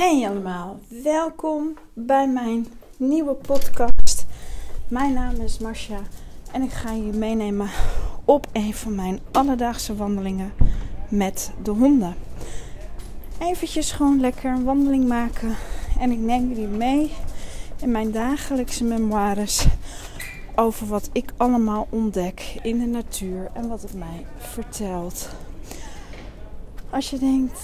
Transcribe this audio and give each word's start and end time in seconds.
Hey 0.00 0.28
allemaal, 0.28 0.78
welkom 0.88 1.76
bij 1.92 2.28
mijn 2.28 2.66
nieuwe 2.96 3.34
podcast. 3.34 4.26
Mijn 4.88 5.12
naam 5.12 5.40
is 5.40 5.58
Marcia 5.58 6.00
en 6.52 6.62
ik 6.62 6.70
ga 6.70 6.92
je 6.92 7.12
meenemen 7.12 7.70
op 8.24 8.46
een 8.52 8.74
van 8.74 8.94
mijn 8.94 9.20
alledaagse 9.32 9.96
wandelingen 9.96 10.52
met 11.08 11.52
de 11.62 11.70
honden. 11.70 12.14
Eventjes 13.40 13.92
gewoon 13.92 14.20
lekker 14.20 14.50
een 14.50 14.64
wandeling 14.64 15.08
maken 15.08 15.56
en 15.98 16.10
ik 16.10 16.18
neem 16.18 16.48
jullie 16.48 16.66
mee 16.66 17.12
in 17.80 17.90
mijn 17.90 18.10
dagelijkse 18.10 18.84
memoires 18.84 19.66
over 20.54 20.86
wat 20.86 21.10
ik 21.12 21.32
allemaal 21.36 21.86
ontdek 21.90 22.58
in 22.62 22.78
de 22.78 22.86
natuur 22.86 23.50
en 23.54 23.68
wat 23.68 23.82
het 23.82 23.94
mij 23.94 24.26
vertelt. 24.38 25.28
Als 26.90 27.10
je 27.10 27.18
denkt, 27.18 27.60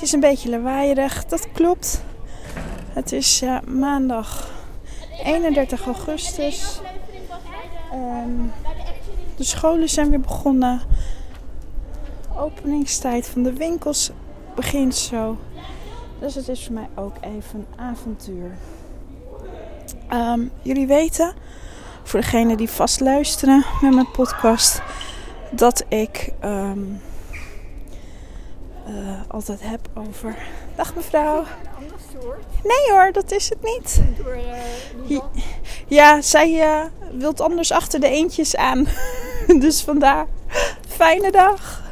het 0.00 0.08
is 0.08 0.14
een 0.14 0.20
beetje 0.20 0.50
lawaaierig, 0.50 1.24
dat 1.24 1.52
klopt. 1.52 2.02
Het 2.92 3.12
is 3.12 3.42
maandag 3.66 4.50
31 5.24 5.84
augustus. 5.86 6.80
En 7.92 8.52
de 9.36 9.44
scholen 9.44 9.88
zijn 9.88 10.10
weer 10.10 10.20
begonnen. 10.20 10.80
Openingstijd 12.36 13.26
van 13.26 13.42
de 13.42 13.52
winkels 13.52 14.10
begint 14.54 14.94
zo. 14.94 15.38
Dus 16.18 16.34
het 16.34 16.48
is 16.48 16.64
voor 16.64 16.74
mij 16.74 16.88
ook 16.94 17.16
even 17.20 17.58
een 17.58 17.84
avontuur. 17.84 18.56
Um, 20.12 20.50
jullie 20.62 20.86
weten, 20.86 21.34
voor 22.02 22.20
degenen 22.20 22.56
die 22.56 22.70
vast 22.70 23.00
luisteren 23.00 23.64
met 23.80 23.94
mijn 23.94 24.10
podcast, 24.10 24.82
dat 25.50 25.84
ik 25.88 26.32
um, 26.44 27.00
uh, 28.90 29.20
altijd 29.28 29.60
heb 29.62 29.88
over. 29.94 30.36
Dag 30.76 30.94
mevrouw. 30.94 31.44
Nee 32.62 32.90
hoor, 32.90 33.12
dat 33.12 33.30
is 33.30 33.48
het 33.48 33.62
niet. 33.62 34.02
Door, 34.16 34.38
ja, 35.86 36.22
zij 36.22 36.52
uh, 36.52 36.84
wilt 37.18 37.40
anders 37.40 37.72
achter 37.72 38.00
de 38.00 38.08
eentjes 38.08 38.56
aan. 38.56 38.86
dus 39.60 39.82
vandaar. 39.82 40.26
Fijne 40.88 41.30
dag. 41.30 41.82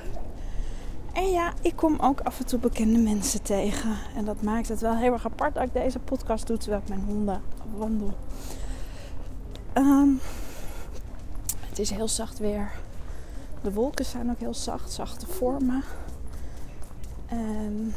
En 1.13 1.31
ja, 1.31 1.53
ik 1.63 1.77
kom 1.77 1.99
ook 2.01 2.21
af 2.21 2.39
en 2.39 2.47
toe 2.47 2.59
bekende 2.59 2.99
mensen 2.99 3.43
tegen. 3.43 3.97
En 4.17 4.25
dat 4.25 4.43
maakt 4.43 4.69
het 4.69 4.81
wel 4.81 4.97
heel 4.97 5.13
erg 5.13 5.25
apart 5.25 5.55
dat 5.55 5.63
ik 5.63 5.73
deze 5.73 5.99
podcast 5.99 6.47
doe 6.47 6.57
terwijl 6.57 6.83
ik 6.83 6.89
mijn 6.89 7.05
honden 7.07 7.43
wandel. 7.77 8.15
Um, 9.75 10.21
het 11.69 11.79
is 11.79 11.91
heel 11.91 12.09
zacht 12.09 12.39
weer. 12.39 12.71
De 13.63 13.73
wolken 13.73 14.05
zijn 14.05 14.31
ook 14.31 14.39
heel 14.39 14.55
zacht, 14.55 14.93
zachte 14.93 15.27
vormen. 15.27 15.85
En 17.29 17.95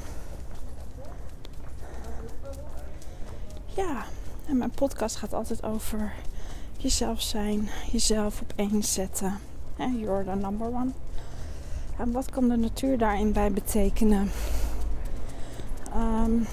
ja, 3.65 4.03
en 4.47 4.57
mijn 4.57 4.71
podcast 4.71 5.15
gaat 5.15 5.33
altijd 5.33 5.63
over 5.63 6.13
jezelf 6.77 7.21
zijn, 7.21 7.69
jezelf 7.91 8.41
op 8.41 8.53
één 8.55 8.83
zetten. 8.83 9.39
You're 9.75 10.23
the 10.23 10.35
number 10.35 10.67
one. 10.67 10.91
En 11.97 12.11
wat 12.11 12.29
kan 12.29 12.47
de 12.47 12.55
natuur 12.55 12.97
daarin 12.97 13.31
bij 13.33 13.51
betekenen? 13.51 14.31
Um, 15.95 16.47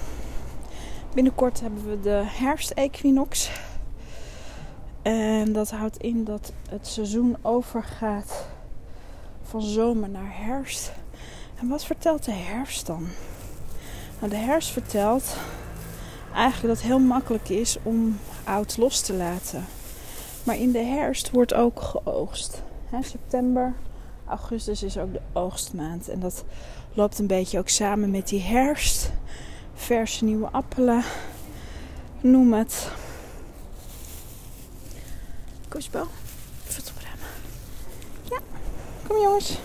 binnenkort 1.13 1.61
hebben 1.61 1.89
we 1.89 1.99
de 1.99 2.23
herfstequinox. 2.25 3.51
En 5.01 5.53
dat 5.53 5.71
houdt 5.71 5.97
in 5.97 6.23
dat 6.23 6.53
het 6.69 6.87
seizoen 6.87 7.37
overgaat 7.41 8.45
van 9.43 9.61
zomer 9.61 10.09
naar 10.09 10.37
herfst. 10.37 10.91
En 11.59 11.67
wat 11.67 11.85
vertelt 11.85 12.25
de 12.25 12.31
herfst 12.31 12.85
dan? 12.85 13.07
Nou, 14.19 14.31
de 14.31 14.37
herfst 14.37 14.69
vertelt 14.69 15.35
eigenlijk 16.33 16.67
dat 16.67 16.77
het 16.77 16.91
heel 16.91 16.99
makkelijk 16.99 17.49
is 17.49 17.77
om 17.83 18.19
oud 18.43 18.77
los 18.77 19.01
te 19.01 19.13
laten. 19.13 19.65
Maar 20.43 20.57
in 20.57 20.71
de 20.71 20.83
herfst 20.83 21.31
wordt 21.31 21.53
ook 21.53 21.81
geoogst. 21.81 22.61
September, 23.01 23.73
augustus 24.27 24.83
is 24.83 24.97
ook 24.97 25.13
de 25.13 25.21
oogstmaand. 25.33 26.09
En 26.09 26.19
dat 26.19 26.43
loopt 26.93 27.19
een 27.19 27.27
beetje 27.27 27.59
ook 27.59 27.69
samen 27.69 28.11
met 28.11 28.27
die 28.27 28.41
herfst. 28.41 29.11
Verse 29.73 30.23
nieuwe 30.23 30.49
appelen, 30.51 31.03
noem 32.21 32.53
het. 32.53 32.91
Kusbel, 35.67 36.07
even 36.67 36.83
opruimen. 36.95 37.27
Ja, 38.29 38.37
kom 39.07 39.21
jongens. 39.21 39.57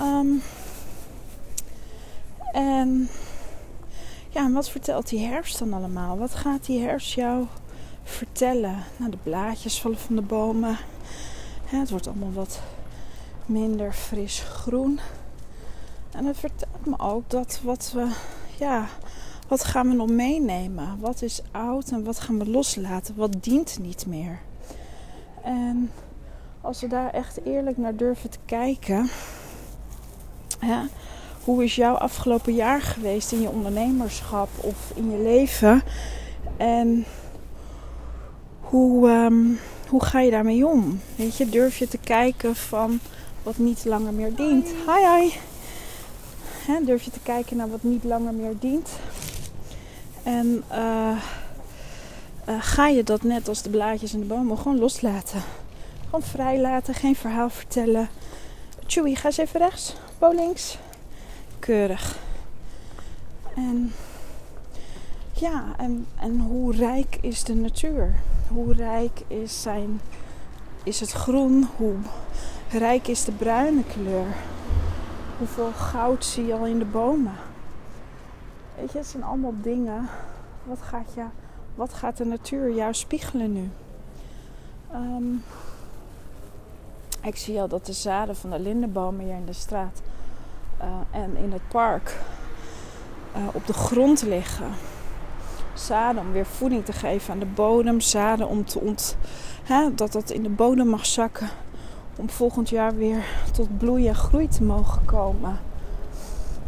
Um, 0.00 0.42
en 2.52 3.08
ja, 4.28 4.50
wat 4.50 4.70
vertelt 4.70 5.08
die 5.08 5.26
herfst 5.26 5.58
dan 5.58 5.72
allemaal? 5.72 6.18
Wat 6.18 6.34
gaat 6.34 6.66
die 6.66 6.80
herfst 6.80 7.14
jou 7.14 7.46
vertellen? 8.02 8.84
Nou, 8.96 9.10
de 9.10 9.16
blaadjes 9.22 9.80
vallen 9.80 9.98
van 9.98 10.16
de 10.16 10.22
bomen. 10.22 10.76
het 11.64 11.90
wordt 11.90 12.06
allemaal 12.06 12.32
wat 12.32 12.60
minder 13.46 13.92
fris 13.92 14.40
groen. 14.40 15.00
En 16.10 16.24
het 16.24 16.36
vertelt 16.36 16.86
me 16.86 16.98
ook 16.98 17.30
dat 17.30 17.60
wat 17.62 17.92
we, 17.94 18.10
ja, 18.58 18.86
wat 19.48 19.64
gaan 19.64 19.88
we 19.88 19.94
nog 19.94 20.10
meenemen? 20.10 21.00
Wat 21.00 21.22
is 21.22 21.42
oud 21.50 21.90
en 21.90 22.04
wat 22.04 22.20
gaan 22.20 22.38
we 22.38 22.50
loslaten? 22.50 23.16
Wat 23.16 23.42
dient 23.42 23.78
niet 23.78 24.06
meer? 24.06 24.38
En 25.42 25.90
als 26.60 26.80
we 26.80 26.86
daar 26.86 27.10
echt 27.10 27.44
eerlijk 27.44 27.76
naar 27.76 27.96
durven 27.96 28.30
te 28.30 28.38
kijken, 28.44 29.10
hoe 31.44 31.64
is 31.64 31.74
jouw 31.74 31.94
afgelopen 31.94 32.54
jaar 32.54 32.82
geweest 32.82 33.32
in 33.32 33.40
je 33.40 33.48
ondernemerschap 33.48 34.48
of 34.60 34.92
in 34.94 35.10
je 35.10 35.18
leven? 35.22 35.82
En 36.56 37.04
hoe, 38.60 39.08
um, 39.08 39.58
hoe 39.88 40.04
ga 40.04 40.20
je 40.20 40.30
daarmee 40.30 40.66
om? 40.66 41.00
Weet 41.16 41.36
je, 41.36 41.48
durf 41.48 41.76
je 41.76 41.88
te 41.88 41.98
kijken 41.98 42.56
van 42.56 43.00
wat 43.42 43.58
niet 43.58 43.84
langer 43.84 44.12
meer 44.12 44.34
dient? 44.34 44.66
Hi, 44.66 45.20
hi. 45.20 45.32
Durf 46.84 47.02
je 47.02 47.10
te 47.10 47.20
kijken 47.22 47.56
naar 47.56 47.70
wat 47.70 47.82
niet 47.82 48.04
langer 48.04 48.34
meer 48.34 48.54
dient? 48.60 48.90
En 50.22 50.64
uh, 50.72 51.16
uh, 52.48 52.54
ga 52.58 52.88
je 52.88 53.02
dat 53.02 53.22
net 53.22 53.48
als 53.48 53.62
de 53.62 53.70
blaadjes 53.70 54.12
en 54.12 54.20
de 54.20 54.26
bomen 54.26 54.58
gewoon 54.58 54.78
loslaten? 54.78 55.42
Gewoon 56.04 56.22
vrij 56.22 56.60
laten, 56.60 56.94
geen 56.94 57.16
verhaal 57.16 57.50
vertellen. 57.50 58.08
Chewie, 58.90 59.16
ga 59.16 59.26
eens 59.26 59.36
even 59.36 59.60
rechts. 59.60 59.94
Bo 60.18 60.30
links. 60.30 60.78
Keurig. 61.58 62.18
En 63.54 63.92
ja, 65.32 65.64
en, 65.76 66.06
en 66.20 66.40
hoe 66.40 66.76
rijk 66.76 67.18
is 67.20 67.44
de 67.44 67.54
natuur? 67.54 68.14
Hoe 68.48 68.74
rijk 68.74 69.20
is, 69.26 69.62
zijn, 69.62 70.00
is 70.82 71.00
het 71.00 71.10
groen? 71.10 71.68
Hoe 71.76 71.94
rijk 72.70 73.08
is 73.08 73.24
de 73.24 73.32
bruine 73.32 73.84
kleur? 73.84 74.36
Hoeveel 75.38 75.72
goud 75.72 76.24
zie 76.24 76.46
je 76.46 76.54
al 76.54 76.66
in 76.66 76.78
de 76.78 76.84
bomen? 76.84 77.36
Weet 78.76 78.92
je, 78.92 78.98
het 78.98 79.06
zijn 79.06 79.24
allemaal 79.24 79.54
dingen. 79.62 80.08
Wat 80.64 80.78
gaat, 80.82 81.12
je, 81.14 81.24
wat 81.74 81.94
gaat 81.94 82.16
de 82.16 82.24
natuur 82.24 82.74
jou 82.74 82.94
spiegelen 82.94 83.52
nu? 83.52 83.70
Um, 84.94 85.44
ik 87.22 87.36
zie 87.36 87.60
al 87.60 87.68
dat 87.68 87.86
de 87.86 87.92
zaden 87.92 88.36
van 88.36 88.50
de 88.50 88.60
lindenbomen 88.60 89.24
hier 89.24 89.34
in 89.34 89.46
de 89.46 89.52
straat 89.52 90.02
uh, 90.82 90.86
en 91.10 91.36
in 91.36 91.52
het 91.52 91.68
park 91.68 92.18
uh, 93.36 93.42
op 93.52 93.66
de 93.66 93.72
grond 93.72 94.22
liggen. 94.22 94.70
Zaden 95.74 96.22
om 96.22 96.32
weer 96.32 96.46
voeding 96.46 96.84
te 96.84 96.92
geven 96.92 97.32
aan 97.32 97.38
de 97.38 97.46
bodem. 97.46 98.00
Zaden 98.00 98.48
om 98.48 98.64
te 98.64 98.78
ont, 98.78 99.16
hè, 99.62 99.94
dat 99.94 100.12
dat 100.12 100.30
in 100.30 100.42
de 100.42 100.48
bodem 100.48 100.86
mag 100.86 101.06
zakken. 101.06 101.48
Om 102.16 102.30
volgend 102.30 102.68
jaar 102.68 102.96
weer 102.96 103.24
tot 103.52 103.78
bloei 103.78 104.08
en 104.08 104.14
groei 104.14 104.48
te 104.48 104.62
mogen 104.62 105.04
komen. 105.04 105.58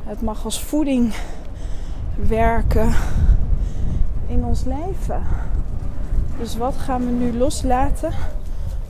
Het 0.05 0.23
mag 0.23 0.45
als 0.45 0.63
voeding 0.63 1.15
werken 2.29 2.95
in 4.27 4.45
ons 4.45 4.65
leven. 4.65 5.23
Dus 6.39 6.57
wat 6.57 6.75
gaan 6.77 7.05
we 7.05 7.11
nu 7.11 7.37
loslaten? 7.37 8.13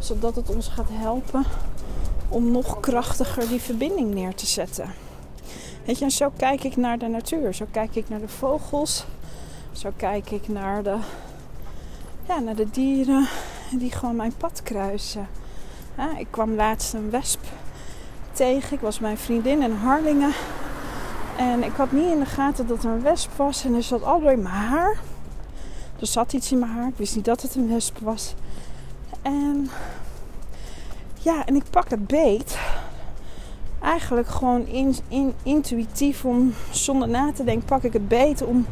Zodat 0.03 0.37
het 0.37 0.55
ons 0.55 0.69
gaat 0.69 0.89
helpen 0.91 1.45
om 2.29 2.51
nog 2.51 2.81
krachtiger 2.81 3.49
die 3.49 3.61
verbinding 3.61 4.15
neer 4.15 4.35
te 4.35 4.47
zetten. 4.47 4.91
Weet 5.85 5.99
je, 5.99 6.11
zo 6.11 6.33
kijk 6.37 6.65
ik 6.65 6.77
naar 6.77 6.99
de 6.99 7.09
natuur. 7.09 7.55
Zo 7.55 7.67
kijk 7.71 7.95
ik 7.97 8.09
naar 8.09 8.21
de 8.21 8.29
vogels. 8.29 9.05
Zo 9.73 9.91
kijk 9.97 10.31
ik 10.31 10.49
naar 10.49 10.83
de, 10.83 10.97
ja, 12.29 12.39
naar 12.39 12.57
de 12.57 12.71
dieren 12.71 13.29
die 13.71 13.91
gewoon 13.91 14.17
mijn 14.17 14.37
pad 14.37 14.63
kruisen. 14.63 15.29
Ik 16.19 16.27
kwam 16.31 16.55
laatst 16.55 16.95
een 16.95 17.11
wesp 17.11 17.41
tegen. 18.33 18.73
Ik 18.73 18.81
was 18.81 18.99
mijn 18.99 19.19
vriendin 19.19 19.63
in 19.63 19.73
Harlingen. 19.73 20.33
En 21.37 21.63
ik 21.63 21.73
had 21.73 21.93
niet 21.93 22.13
in 22.13 22.19
de 22.19 22.27
gaten 22.27 22.67
dat 22.67 22.85
er 22.85 22.91
een 22.91 23.03
wesp 23.03 23.31
was. 23.37 23.65
En 23.65 23.75
er 23.75 23.83
zat 23.83 24.03
al 24.03 24.31
in 24.31 24.43
mijn 24.43 24.55
haar. 24.55 24.99
Er 26.01 26.07
zat 26.07 26.33
iets 26.33 26.53
in 26.53 26.59
mijn 26.59 26.73
haar. 26.73 26.89
Ik 26.89 26.97
wist 26.97 27.17
niet 27.17 27.25
dat 27.25 27.43
het 27.43 27.55
een 27.55 27.69
wesp 27.69 27.99
was. 27.99 28.35
En 29.23 29.71
ja, 31.15 31.45
en 31.45 31.55
ik 31.55 31.65
pak 31.71 31.91
het 31.91 32.07
beet. 32.07 32.59
eigenlijk 33.83 34.29
gewoon 34.29 34.67
in, 34.67 34.97
in, 35.09 35.35
intuïtief 35.43 36.25
om 36.25 36.55
zonder 36.71 37.09
na 37.09 37.33
te 37.33 37.45
denken 37.45 37.65
pak 37.65 37.83
ik 37.83 37.93
het 37.93 38.09
beet 38.09 38.43
om, 38.43 38.67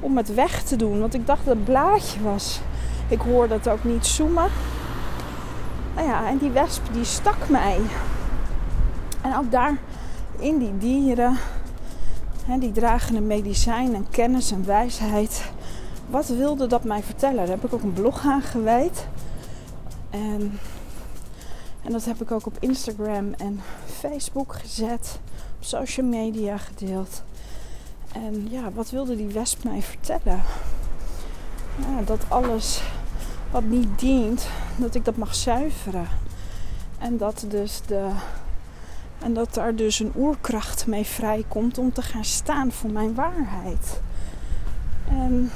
om 0.00 0.16
het 0.16 0.34
weg 0.34 0.62
te 0.62 0.76
doen. 0.76 1.00
Want 1.00 1.14
ik 1.14 1.26
dacht 1.26 1.44
dat 1.44 1.54
het 1.54 1.64
blaadje 1.64 2.22
was. 2.22 2.60
Ik 3.08 3.20
hoorde 3.20 3.54
het 3.54 3.68
ook 3.68 3.84
niet 3.84 4.06
zoemen. 4.06 4.48
Nou 5.94 6.08
ja, 6.08 6.28
en 6.28 6.38
die 6.38 6.50
wesp 6.50 6.82
die 6.92 7.04
stak 7.04 7.48
mij. 7.48 7.78
En 9.20 9.36
ook 9.36 9.50
daar 9.50 9.78
in 10.38 10.58
die 10.58 10.78
dieren, 10.78 11.36
hè, 12.44 12.58
die 12.58 12.72
dragen 12.72 13.16
een 13.16 13.26
medicijn 13.26 13.94
en 13.94 14.06
kennis 14.10 14.50
en 14.50 14.66
wijsheid. 14.66 15.50
Wat 16.10 16.28
wilde 16.28 16.66
dat 16.66 16.84
mij 16.84 17.02
vertellen? 17.02 17.36
Daar 17.36 17.48
heb 17.48 17.64
ik 17.64 17.74
ook 17.74 17.82
een 17.82 17.92
blog 17.92 18.26
aan 18.26 18.42
gewijd. 18.42 19.06
En, 20.10 20.58
en 21.82 21.92
dat 21.92 22.04
heb 22.04 22.20
ik 22.20 22.30
ook 22.30 22.46
op 22.46 22.56
Instagram 22.60 23.32
en 23.32 23.60
Facebook 23.86 24.54
gezet. 24.54 25.20
Op 25.58 25.64
social 25.64 26.06
media 26.06 26.56
gedeeld. 26.56 27.22
En 28.12 28.48
ja, 28.50 28.72
wat 28.72 28.90
wilde 28.90 29.16
die 29.16 29.28
wesp 29.28 29.64
mij 29.64 29.82
vertellen? 29.82 30.42
Dat 32.04 32.20
alles 32.28 32.82
wat 33.50 33.64
niet 33.64 33.98
dient, 33.98 34.48
dat 34.76 34.94
ik 34.94 35.04
dat 35.04 35.16
mag 35.16 35.34
zuiveren. 35.34 36.08
En 36.98 37.16
dat 37.16 37.44
dus 37.48 37.80
de 37.86 38.10
en 39.22 39.34
dat 39.34 39.54
daar 39.54 39.74
dus 39.74 39.98
een 39.98 40.12
oerkracht 40.16 40.86
mee 40.86 41.04
vrijkomt 41.04 41.78
om 41.78 41.92
te 41.92 42.02
gaan 42.02 42.24
staan 42.24 42.72
voor 42.72 42.90
mijn 42.90 43.14
waarheid. 43.14 44.00
En, 45.08 45.50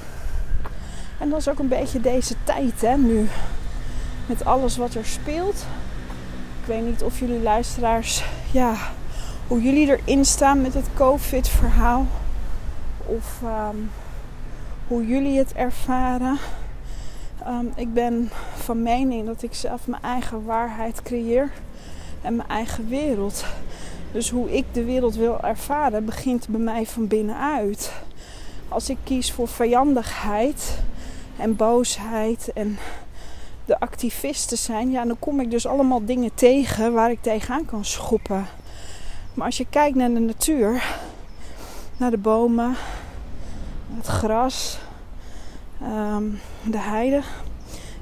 en 1.20 1.28
dat 1.30 1.38
is 1.38 1.48
ook 1.48 1.58
een 1.58 1.68
beetje 1.68 2.00
deze 2.00 2.34
tijd, 2.44 2.80
hè, 2.80 2.96
nu. 2.96 3.28
Met 4.26 4.44
alles 4.44 4.76
wat 4.76 4.94
er 4.94 5.06
speelt. 5.06 5.66
Ik 6.60 6.66
weet 6.66 6.86
niet 6.86 7.02
of 7.02 7.18
jullie 7.18 7.42
luisteraars, 7.42 8.24
ja, 8.52 8.74
hoe 9.46 9.62
jullie 9.62 9.98
erin 9.98 10.24
staan 10.24 10.62
met 10.62 10.74
het 10.74 10.86
COVID-verhaal. 10.94 12.06
Of 13.06 13.38
ehm, 13.42 13.76
hoe 14.88 15.06
jullie 15.06 15.38
het 15.38 15.52
ervaren. 15.52 16.38
Um, 17.46 17.72
ik 17.76 17.94
ben 17.94 18.30
van 18.54 18.82
mening 18.82 19.26
dat 19.26 19.42
ik 19.42 19.54
zelf 19.54 19.86
mijn 19.86 20.02
eigen 20.02 20.44
waarheid 20.44 21.02
creëer 21.02 21.50
en 22.22 22.36
mijn 22.36 22.48
eigen 22.48 22.88
wereld. 22.88 23.44
Dus 24.12 24.30
hoe 24.30 24.56
ik 24.56 24.64
de 24.72 24.84
wereld 24.84 25.14
wil 25.14 25.40
ervaren, 25.40 26.04
begint 26.04 26.48
bij 26.48 26.60
mij 26.60 26.86
van 26.86 27.06
binnenuit. 27.06 27.92
Als 28.68 28.88
ik 28.88 28.96
kies 29.04 29.32
voor 29.32 29.48
vijandigheid 29.48 30.78
en 31.36 31.56
boosheid 31.56 32.52
en 32.54 32.78
de 33.64 33.80
activisten 33.80 34.58
zijn, 34.58 34.90
ja, 34.90 35.04
dan 35.04 35.18
kom 35.18 35.40
ik 35.40 35.50
dus 35.50 35.66
allemaal 35.66 36.04
dingen 36.04 36.34
tegen 36.34 36.92
waar 36.92 37.10
ik 37.10 37.22
tegenaan 37.22 37.64
kan 37.64 37.84
schoppen. 37.84 38.46
Maar 39.34 39.46
als 39.46 39.56
je 39.56 39.66
kijkt 39.70 39.96
naar 39.96 40.14
de 40.14 40.20
natuur, 40.20 40.96
naar 41.96 42.10
de 42.10 42.18
bomen, 42.18 42.74
het 43.96 44.06
gras, 44.06 44.78
ehm, 45.80 46.24
de 46.62 46.78
heide 46.78 47.22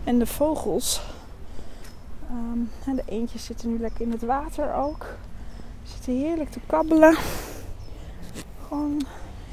en 0.04 0.18
de 0.18 0.26
vogels, 0.26 1.00
Um, 2.32 2.70
en 2.86 2.96
de 2.96 3.02
eentjes 3.06 3.44
zitten 3.44 3.70
nu 3.70 3.78
lekker 3.78 4.00
in 4.00 4.10
het 4.10 4.22
water 4.22 4.74
ook. 4.74 5.06
Zitten 5.82 6.16
heerlijk 6.16 6.50
te 6.50 6.60
kabbelen. 6.66 7.16
Gewoon, 8.66 9.02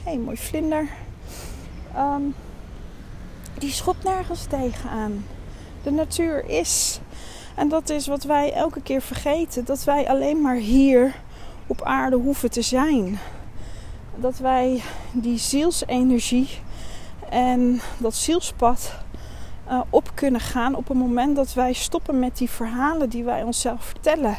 hé, 0.04 0.18
mooi 0.18 0.38
vlinder. 0.38 0.90
Ehm, 1.94 2.22
die 3.58 3.72
schopt 3.72 4.04
nergens 4.04 4.46
tegenaan. 4.46 5.26
De 5.84 5.92
natuur 5.92 6.50
is. 6.50 7.00
En 7.56 7.70
dat 7.70 7.90
is 7.90 8.08
wat 8.08 8.24
wij 8.24 8.54
elke 8.54 8.82
keer 8.82 9.02
vergeten. 9.02 9.66
Dat 9.66 9.84
wij 9.84 10.10
alleen 10.10 10.42
maar 10.42 10.56
hier 10.56 11.16
op 11.68 11.82
aarde 11.82 12.16
hoeven 12.16 12.52
te 12.52 12.62
zijn. 12.62 13.20
Dat 14.16 14.38
wij 14.38 14.82
die 15.12 15.38
zielsenergie 15.38 16.50
en 17.30 17.82
dat 17.98 18.16
zielspad 18.16 18.94
uh, 19.70 19.82
op 19.90 20.12
kunnen 20.14 20.42
gaan 20.42 20.76
op 20.76 20.88
het 20.88 20.98
moment 20.98 21.36
dat 21.36 21.54
wij 21.54 21.74
stoppen 21.74 22.20
met 22.20 22.38
die 22.38 22.50
verhalen 22.50 23.10
die 23.10 23.24
wij 23.24 23.44
onszelf 23.44 23.84
vertellen. 23.84 24.38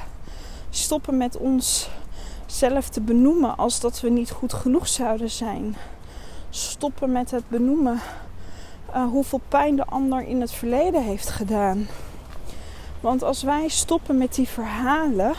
Stoppen 0.70 1.16
met 1.16 1.36
onszelf 1.36 2.88
te 2.88 3.00
benoemen 3.00 3.56
als 3.56 3.80
dat 3.80 4.00
we 4.00 4.08
niet 4.08 4.30
goed 4.30 4.52
genoeg 4.52 4.88
zouden 4.88 5.30
zijn. 5.30 5.76
Stoppen 6.50 7.12
met 7.12 7.30
het 7.30 7.48
benoemen 7.48 8.00
uh, 8.94 9.04
hoeveel 9.04 9.40
pijn 9.48 9.76
de 9.76 9.84
ander 9.84 10.22
in 10.22 10.40
het 10.40 10.52
verleden 10.52 11.02
heeft 11.02 11.28
gedaan. 11.28 11.88
Want 13.00 13.22
als 13.22 13.42
wij 13.42 13.68
stoppen 13.68 14.18
met 14.18 14.34
die 14.34 14.48
verhalen 14.48 15.32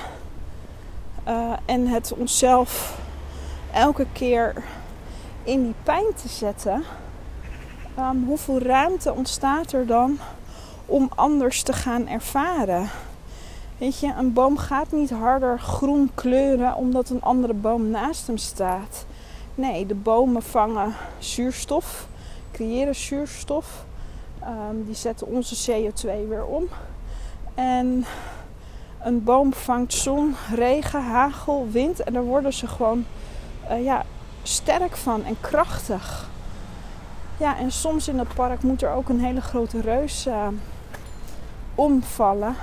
uh, 1.27 1.51
en 1.65 1.87
het 1.87 2.13
onszelf 2.13 2.99
elke 3.73 4.05
keer 4.13 4.63
in 5.43 5.63
die 5.63 5.75
pijn 5.83 6.13
te 6.21 6.27
zetten 6.27 6.83
um, 7.99 8.23
hoeveel 8.25 8.59
ruimte 8.59 9.13
ontstaat 9.13 9.71
er 9.71 9.85
dan 9.85 10.19
om 10.85 11.09
anders 11.15 11.63
te 11.63 11.73
gaan 11.73 12.07
ervaren? 12.07 12.89
Weet 13.77 13.99
je, 13.99 14.13
een 14.17 14.33
boom 14.33 14.57
gaat 14.57 14.91
niet 14.91 15.09
harder 15.09 15.59
groen 15.59 16.11
kleuren 16.15 16.75
omdat 16.75 17.09
een 17.09 17.21
andere 17.21 17.53
boom 17.53 17.89
naast 17.89 18.27
hem 18.27 18.37
staat. 18.37 19.05
Nee, 19.55 19.85
de 19.85 19.95
bomen 19.95 20.43
vangen 20.43 20.93
zuurstof, 21.19 22.07
creëren 22.51 22.95
zuurstof. 22.95 23.85
Um, 24.43 24.85
die 24.85 24.95
zetten 24.95 25.27
onze 25.27 25.71
CO2 25.71 26.27
weer 26.27 26.45
om. 26.45 26.67
En 27.55 28.05
een 29.03 29.23
boom 29.23 29.53
vangt 29.53 29.93
zon, 29.93 30.35
regen, 30.55 31.01
hagel, 31.01 31.67
wind. 31.71 32.03
En 32.03 32.13
daar 32.13 32.23
worden 32.23 32.53
ze 32.53 32.67
gewoon 32.67 33.05
uh, 33.71 33.83
ja, 33.83 34.05
sterk 34.43 34.95
van 34.95 35.25
en 35.25 35.37
krachtig. 35.41 36.29
Ja, 37.37 37.57
en 37.57 37.71
soms 37.71 38.07
in 38.07 38.19
het 38.19 38.33
park 38.33 38.63
moet 38.63 38.81
er 38.81 38.91
ook 38.91 39.09
een 39.09 39.19
hele 39.19 39.41
grote 39.41 39.81
reus 39.81 40.27
uh, 40.27 40.47
omvallen. 41.75 42.55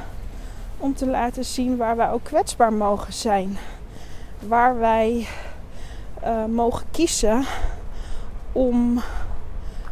Om 0.79 0.95
te 0.95 1.07
laten 1.07 1.45
zien 1.45 1.77
waar 1.77 1.97
wij 1.97 2.11
ook 2.11 2.25
kwetsbaar 2.25 2.73
mogen 2.73 3.13
zijn. 3.13 3.59
Waar 4.39 4.79
wij 4.79 5.27
uh, 6.25 6.45
mogen 6.45 6.87
kiezen 6.91 7.45
om 8.53 9.03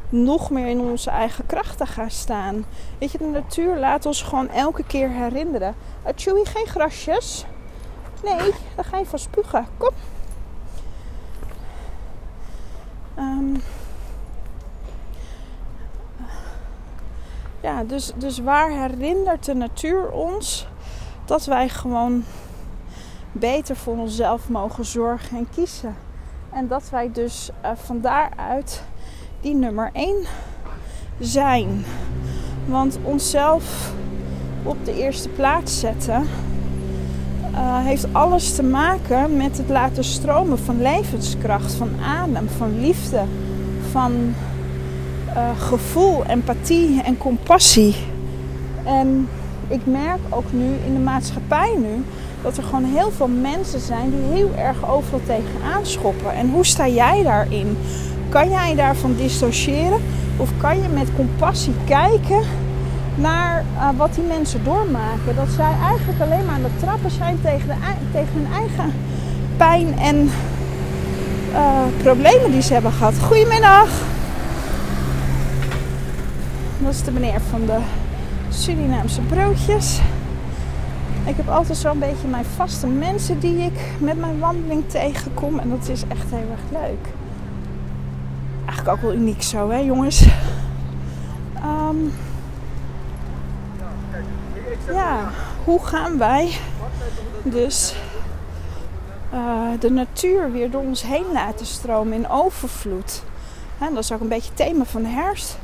nog 0.09 0.51
meer 0.51 0.67
in 0.67 0.81
onze 0.81 1.11
eigen 1.11 1.47
kracht 1.47 1.79
te 1.79 1.87
gaan 1.87 2.11
staan. 2.11 2.65
Weet 2.99 3.13
je, 3.13 3.19
de 3.19 3.25
natuur 3.25 3.79
laat 3.79 4.07
ons 4.07 4.23
gewoon 4.23 4.49
elke 4.49 4.85
keer 4.85 5.11
herinneren. 5.11 5.75
Chewie, 6.15 6.47
geen 6.47 6.67
grasjes. 6.67 7.45
Nee, 8.23 8.53
dan 8.75 8.85
ga 8.85 8.99
je 8.99 9.07
van 9.07 9.19
spugen. 9.19 9.67
Kom. 9.77 9.93
Um, 13.19 13.63
ja, 17.61 17.85
dus, 17.85 18.13
dus 18.17 18.39
waar 18.39 18.71
herinnert 18.71 19.45
de 19.45 19.55
natuur 19.55 20.11
ons 20.11 20.67
dat 21.25 21.45
wij 21.45 21.69
gewoon 21.69 22.25
beter 23.33 23.77
voor 23.77 23.97
onszelf 23.97 24.49
mogen 24.49 24.85
zorgen 24.85 25.39
en 25.39 25.49
kiezen? 25.55 25.97
En 26.53 26.69
dat 26.69 26.91
wij 26.91 27.13
dus 27.13 27.51
uh, 27.65 27.71
van 27.75 28.01
daaruit 28.01 28.83
die 29.47 29.55
nummer 29.55 29.91
1 29.93 30.15
zijn. 31.21 31.85
Want 32.65 32.99
onszelf 33.03 33.93
op 34.63 34.77
de 34.85 34.97
eerste 34.99 35.29
plaats 35.29 35.81
zetten 35.81 36.27
uh, 37.53 37.85
heeft 37.85 38.07
alles 38.13 38.55
te 38.55 38.63
maken 38.63 39.37
met 39.37 39.59
het 39.59 39.69
laten 39.69 40.05
stromen 40.05 40.59
van 40.59 40.83
levenskracht, 40.83 41.73
van 41.73 41.91
adem, 42.05 42.49
van 42.49 42.81
liefde, 42.81 43.23
van 43.91 44.35
uh, 45.29 45.61
gevoel, 45.61 46.25
empathie 46.25 47.03
en 47.03 47.19
compassie. 47.19 47.95
En 48.85 49.29
ik 49.69 49.81
merk 49.85 50.21
ook 50.31 50.53
nu 50.53 50.67
in 50.87 50.93
de 50.93 51.01
maatschappij 51.01 51.75
nu 51.79 52.05
dat 52.43 52.57
er 52.57 52.63
gewoon 52.63 52.85
heel 52.85 53.11
veel 53.11 53.29
mensen 53.29 53.81
zijn 53.81 54.11
die 54.11 54.37
heel 54.37 54.51
erg 54.57 54.91
overal 54.91 55.21
tegenaan 55.27 55.87
schoppen. 55.87 56.33
En 56.33 56.51
hoe 56.51 56.65
sta 56.65 56.89
jij 56.89 57.23
daarin? 57.23 57.77
Kan 58.29 58.51
jij 58.51 58.75
daarvan 58.75 59.15
dissociëren? 59.17 60.01
Of 60.37 60.51
kan 60.57 60.83
je 60.83 60.89
met 60.89 61.09
compassie 61.17 61.75
kijken 61.85 62.41
naar 63.15 63.65
uh, 63.75 63.89
wat 63.97 64.15
die 64.15 64.25
mensen 64.25 64.65
doormaken? 64.65 65.37
Dat 65.37 65.49
zij 65.49 65.73
eigenlijk 65.83 66.21
alleen 66.21 66.45
maar 66.45 66.55
aan 66.55 66.63
het 66.63 66.79
trappen 66.79 67.11
zijn 67.11 67.39
tegen, 67.43 67.67
de, 67.67 67.75
tegen 68.13 68.33
hun 68.33 68.53
eigen 68.53 68.93
pijn 69.57 69.99
en 69.99 70.31
uh, 71.53 71.83
problemen 72.03 72.51
die 72.51 72.63
ze 72.63 72.73
hebben 72.73 72.93
gehad. 72.93 73.15
Goedemiddag! 73.19 73.89
Dat 76.79 76.95
is 76.95 77.03
de 77.03 77.11
meneer 77.11 77.41
van 77.51 77.67
de 77.67 77.79
Surinaamse 78.49 79.21
broodjes. 79.21 80.01
Ik 81.25 81.37
heb 81.37 81.49
altijd 81.49 81.79
zo'n 81.79 81.99
beetje 81.99 82.29
mijn 82.29 82.45
vaste 82.57 82.87
mensen 82.87 83.39
die 83.39 83.57
ik 83.57 83.81
met 83.99 84.21
mijn 84.21 84.39
wandeling 84.39 84.83
tegenkom. 84.87 85.59
En 85.59 85.69
dat 85.69 85.89
is 85.89 86.03
echt 86.09 86.31
heel 86.31 86.51
erg 86.51 86.83
leuk. 86.83 87.26
Eigenlijk 88.77 89.05
ook 89.05 89.11
wel 89.11 89.21
uniek 89.21 89.43
zo, 89.43 89.71
hè 89.71 89.79
jongens. 89.79 90.27
Um, 91.65 92.13
ja, 94.93 95.31
hoe 95.65 95.87
gaan 95.87 96.19
wij 96.19 96.59
dus 97.43 97.95
uh, 99.35 99.81
de 99.81 99.91
natuur 99.91 100.53
weer 100.53 100.71
door 100.71 100.83
ons 100.83 101.03
heen 101.03 101.25
laten 101.33 101.67
stromen 101.67 102.13
in 102.13 102.29
overvloed. 102.29 103.23
En 103.79 103.95
dat 103.95 104.03
is 104.03 104.13
ook 104.13 104.21
een 104.21 104.29
beetje 104.29 104.49
het 104.55 104.57
thema 104.57 104.85
van 104.85 105.05
herfst. 105.05 105.59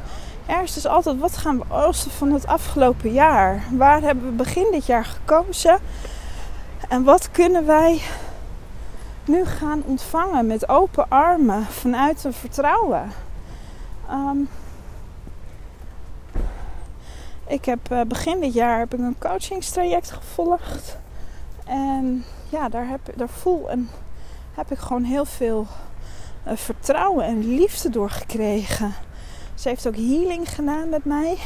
Herfst 0.46 0.76
is 0.76 0.86
altijd 0.86 1.18
wat 1.18 1.36
gaan 1.36 1.58
we 1.58 1.64
oosten 1.74 2.10
van 2.10 2.32
het 2.32 2.46
afgelopen 2.46 3.12
jaar? 3.12 3.62
Waar 3.70 4.00
hebben 4.00 4.24
we 4.24 4.30
begin 4.30 4.66
dit 4.70 4.86
jaar 4.86 5.04
gekozen? 5.04 5.78
En 6.88 7.04
wat 7.04 7.30
kunnen 7.30 7.66
wij 7.66 8.02
nu 9.24 9.44
gaan 9.44 9.82
ontvangen 9.84 10.46
met 10.46 10.68
open 10.68 11.08
armen 11.08 11.64
vanuit 11.64 12.24
een 12.24 12.32
vertrouwen? 12.32 13.10
Um, 14.10 14.48
ik 17.46 17.64
heb 17.64 17.92
uh, 17.92 18.00
begin 18.00 18.40
dit 18.40 18.54
jaar 18.54 18.78
heb 18.78 18.94
ik 18.94 19.00
een 19.00 19.18
coachingstraject 19.18 20.10
gevolgd. 20.10 20.96
En 21.64 22.24
ja, 22.48 22.68
daar, 22.68 22.88
heb, 22.88 23.00
daar 23.16 23.28
voel 23.28 23.70
en 23.70 23.88
heb 24.54 24.70
ik 24.70 24.78
gewoon 24.78 25.04
heel 25.04 25.24
veel 25.24 25.66
uh, 26.46 26.52
vertrouwen 26.56 27.24
en 27.24 27.54
liefde 27.54 27.90
door 27.90 28.10
gekregen. 28.10 28.94
Ze 29.54 29.68
heeft 29.68 29.86
ook 29.86 29.96
healing 29.96 30.48
gedaan 30.48 30.88
met 30.88 31.04
mij. 31.04 31.38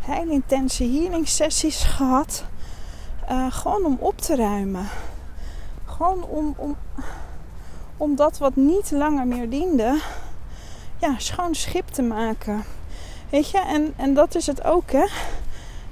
Heel 0.00 0.30
intense 0.30 0.84
healing 0.84 1.28
sessies 1.28 1.82
gehad. 1.82 2.44
Uh, 3.30 3.52
gewoon 3.52 3.84
om 3.84 3.96
op 4.00 4.18
te 4.18 4.36
ruimen. 4.36 4.88
Gewoon 5.98 6.24
om, 6.24 6.54
om, 6.56 6.76
om 7.96 8.16
dat 8.16 8.38
wat 8.38 8.56
niet 8.56 8.90
langer 8.90 9.26
meer 9.26 9.50
diende, 9.50 10.00
ja, 10.98 11.14
schoon 11.18 11.54
schip 11.54 11.88
te 11.88 12.02
maken. 12.02 12.64
Weet 13.30 13.50
je, 13.50 13.58
en, 13.58 13.94
en 13.96 14.14
dat 14.14 14.34
is 14.34 14.46
het 14.46 14.64
ook, 14.64 14.90
hè. 14.90 15.06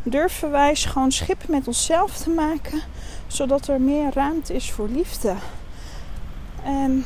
Durven 0.02 0.50
wij 0.50 0.74
schoon 0.74 1.12
schip 1.12 1.48
met 1.48 1.66
onszelf 1.66 2.16
te 2.16 2.30
maken, 2.30 2.80
zodat 3.26 3.66
er 3.66 3.80
meer 3.80 4.12
ruimte 4.12 4.54
is 4.54 4.72
voor 4.72 4.88
liefde. 4.88 5.34
En 6.64 7.04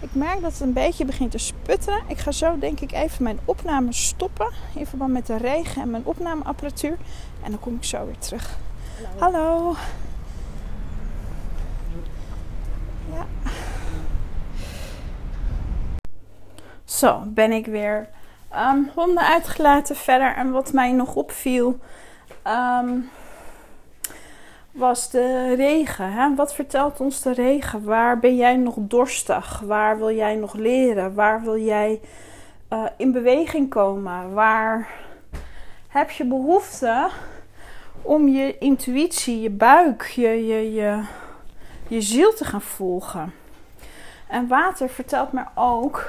ik 0.00 0.14
merk 0.14 0.40
dat 0.40 0.52
het 0.52 0.60
een 0.60 0.72
beetje 0.72 1.04
begint 1.04 1.30
te 1.30 1.38
sputteren. 1.38 2.02
Ik 2.06 2.18
ga 2.18 2.32
zo 2.32 2.58
denk 2.58 2.80
ik 2.80 2.92
even 2.92 3.22
mijn 3.22 3.38
opname 3.44 3.92
stoppen. 3.92 4.48
In 4.74 4.86
verband 4.86 5.12
met 5.12 5.26
de 5.26 5.36
regen 5.36 5.82
en 5.82 5.90
mijn 5.90 6.04
opnameapparatuur. 6.04 6.96
En 7.42 7.50
dan 7.50 7.60
kom 7.60 7.74
ik 7.74 7.84
zo 7.84 8.06
weer 8.06 8.18
terug. 8.18 8.58
Hallo. 9.18 9.38
Hallo. 9.38 9.76
Zo, 16.86 17.22
ben 17.26 17.52
ik 17.52 17.66
weer. 17.66 18.08
Um, 18.54 18.90
honden 18.94 19.26
uitgelaten 19.26 19.96
verder. 19.96 20.34
En 20.34 20.50
wat 20.50 20.72
mij 20.72 20.92
nog 20.92 21.14
opviel. 21.14 21.78
Um, 22.46 23.10
was 24.70 25.10
de 25.10 25.54
regen. 25.54 26.12
Hè? 26.12 26.34
Wat 26.34 26.54
vertelt 26.54 27.00
ons 27.00 27.22
de 27.22 27.32
regen? 27.32 27.84
Waar 27.84 28.18
ben 28.18 28.36
jij 28.36 28.56
nog 28.56 28.74
dorstig? 28.78 29.60
Waar 29.60 29.98
wil 29.98 30.14
jij 30.14 30.34
nog 30.34 30.54
leren? 30.54 31.14
Waar 31.14 31.42
wil 31.42 31.58
jij 31.58 32.00
uh, 32.72 32.84
in 32.96 33.12
beweging 33.12 33.70
komen? 33.70 34.32
Waar 34.32 34.88
heb 35.88 36.10
je 36.10 36.24
behoefte 36.24 37.08
om 38.02 38.28
je 38.28 38.58
intuïtie, 38.58 39.40
je 39.40 39.50
buik, 39.50 40.02
je, 40.02 40.46
je, 40.46 40.72
je, 40.72 41.02
je 41.88 42.00
ziel 42.00 42.34
te 42.34 42.44
gaan 42.44 42.62
volgen? 42.62 43.34
En 44.28 44.48
water 44.48 44.88
vertelt 44.88 45.32
me 45.32 45.44
ook, 45.54 46.08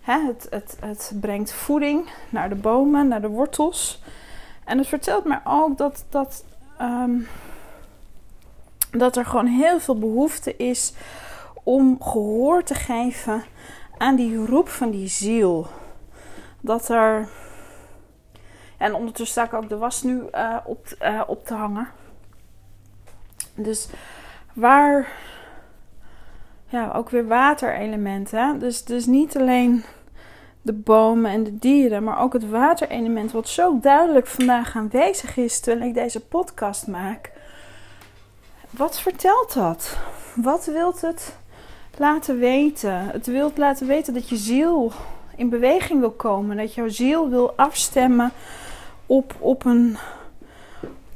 hè, 0.00 0.26
het, 0.26 0.46
het, 0.50 0.76
het 0.80 1.12
brengt 1.20 1.52
voeding 1.52 2.10
naar 2.28 2.48
de 2.48 2.54
bomen, 2.54 3.08
naar 3.08 3.20
de 3.20 3.28
wortels. 3.28 4.02
En 4.64 4.78
het 4.78 4.86
vertelt 4.86 5.24
me 5.24 5.38
ook 5.44 5.78
dat, 5.78 6.04
dat 6.08 6.44
um, 6.80 7.26
dat 8.90 9.16
er 9.16 9.26
gewoon 9.26 9.46
heel 9.46 9.80
veel 9.80 9.98
behoefte 9.98 10.56
is 10.56 10.92
om 11.62 12.02
gehoor 12.02 12.62
te 12.62 12.74
geven 12.74 13.44
aan 13.98 14.16
die 14.16 14.46
roep 14.46 14.68
van 14.68 14.90
die 14.90 15.08
ziel. 15.08 15.66
Dat 16.60 16.88
er. 16.88 17.28
En 18.76 18.94
ondertussen 18.94 19.42
sta 19.42 19.56
ik 19.56 19.62
ook 19.62 19.68
de 19.68 19.76
was 19.76 20.02
nu 20.02 20.22
uh, 20.34 20.56
op, 20.64 20.86
uh, 21.02 21.22
op 21.26 21.46
te 21.46 21.54
hangen. 21.54 21.88
Dus 23.54 23.88
waar. 24.52 25.08
Ja, 26.70 26.92
ook 26.94 27.10
weer 27.10 27.26
waterelementen. 27.26 28.58
Dus, 28.58 28.84
dus 28.84 29.06
niet 29.06 29.36
alleen 29.36 29.84
de 30.62 30.72
bomen 30.72 31.30
en 31.30 31.44
de 31.44 31.58
dieren, 31.58 32.04
maar 32.04 32.20
ook 32.20 32.32
het 32.32 32.48
waterelement, 32.48 33.32
wat 33.32 33.48
zo 33.48 33.78
duidelijk 33.80 34.26
vandaag 34.26 34.76
aanwezig 34.76 35.36
is 35.36 35.60
terwijl 35.60 35.88
ik 35.88 35.94
deze 35.94 36.20
podcast 36.20 36.86
maak. 36.86 37.30
Wat 38.70 39.00
vertelt 39.00 39.54
dat? 39.54 39.98
Wat 40.34 40.64
wilt 40.64 41.00
het 41.00 41.36
laten 41.96 42.38
weten? 42.38 43.08
Het 43.08 43.26
wilt 43.26 43.58
laten 43.58 43.86
weten 43.86 44.14
dat 44.14 44.28
je 44.28 44.36
ziel 44.36 44.92
in 45.36 45.48
beweging 45.48 46.00
wil 46.00 46.10
komen. 46.10 46.56
Dat 46.56 46.74
jouw 46.74 46.88
ziel 46.88 47.28
wil 47.28 47.52
afstemmen 47.56 48.32
op, 49.06 49.34
op 49.38 49.64
een 49.64 49.96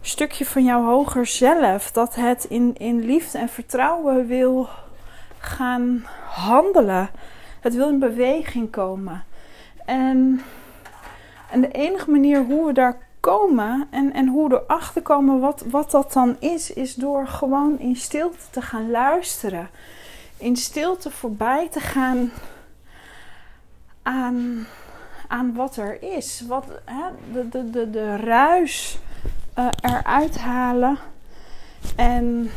stukje 0.00 0.46
van 0.46 0.64
jouw 0.64 0.84
hoger 0.84 1.26
zelf. 1.26 1.92
Dat 1.92 2.14
het 2.14 2.44
in, 2.44 2.74
in 2.78 3.04
liefde 3.04 3.38
en 3.38 3.48
vertrouwen 3.48 4.26
wil 4.26 4.68
gaan 5.44 6.06
handelen. 6.28 7.10
Het 7.60 7.74
wil 7.74 7.88
in 7.88 7.98
beweging 7.98 8.70
komen. 8.70 9.24
En, 9.84 10.40
en 11.50 11.60
de 11.60 11.70
enige 11.70 12.10
manier 12.10 12.44
hoe 12.44 12.66
we 12.66 12.72
daar 12.72 12.96
komen 13.20 13.86
en, 13.90 14.12
en 14.12 14.28
hoe 14.28 14.48
we 14.48 14.62
erachter 14.66 15.02
komen 15.02 15.40
wat, 15.40 15.64
wat 15.70 15.90
dat 15.90 16.12
dan 16.12 16.36
is, 16.38 16.72
is 16.72 16.94
door 16.94 17.26
gewoon 17.26 17.78
in 17.78 17.96
stilte 17.96 18.50
te 18.50 18.62
gaan 18.62 18.90
luisteren. 18.90 19.68
In 20.36 20.56
stilte 20.56 21.10
voorbij 21.10 21.68
te 21.68 21.80
gaan 21.80 22.30
aan, 24.02 24.66
aan 25.28 25.54
wat 25.54 25.76
er 25.76 26.02
is. 26.02 26.44
Wat, 26.48 26.64
hè, 26.84 27.04
de, 27.32 27.48
de, 27.48 27.70
de, 27.70 27.90
de 27.90 28.16
ruis 28.16 28.98
uh, 29.58 29.68
eruit 29.80 30.38
halen. 30.38 30.98
En, 31.96 32.50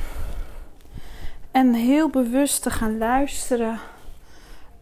en 1.58 1.74
heel 1.74 2.10
bewust 2.10 2.62
te 2.62 2.70
gaan 2.70 2.98
luisteren 2.98 3.80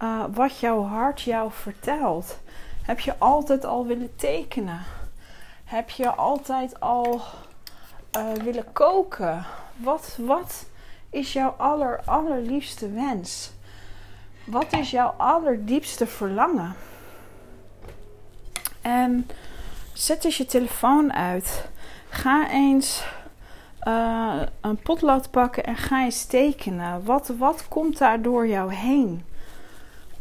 uh, 0.01 0.25
wat 0.33 0.59
jouw 0.59 0.83
hart 0.83 1.21
jou 1.21 1.51
vertelt. 1.51 2.37
Heb 2.81 2.99
je 2.99 3.17
altijd 3.17 3.65
al 3.65 3.85
willen 3.85 4.15
tekenen? 4.15 4.83
Heb 5.63 5.89
je 5.89 6.09
altijd 6.09 6.79
al 6.79 7.21
uh, 8.17 8.31
willen 8.31 8.71
koken? 8.73 9.45
Wat, 9.75 10.17
wat 10.21 10.65
is 11.09 11.33
jouw 11.33 11.49
aller, 11.49 12.01
allerliefste 12.05 12.91
wens? 12.91 13.51
Wat 14.45 14.73
is 14.73 14.91
jouw 14.91 15.13
allerdiepste 15.17 16.07
verlangen? 16.07 16.75
En 18.81 19.27
zet 19.93 20.23
eens 20.23 20.37
je 20.37 20.45
telefoon 20.45 21.13
uit. 21.13 21.67
Ga 22.09 22.49
eens 22.49 23.03
uh, 23.87 24.41
een 24.61 24.77
potlood 24.77 25.31
pakken 25.31 25.63
en 25.63 25.75
ga 25.75 26.03
eens 26.03 26.25
tekenen. 26.25 27.05
Wat, 27.05 27.31
wat 27.37 27.67
komt 27.67 27.97
daar 27.97 28.21
door 28.21 28.47
jou 28.47 28.73
heen? 28.73 29.25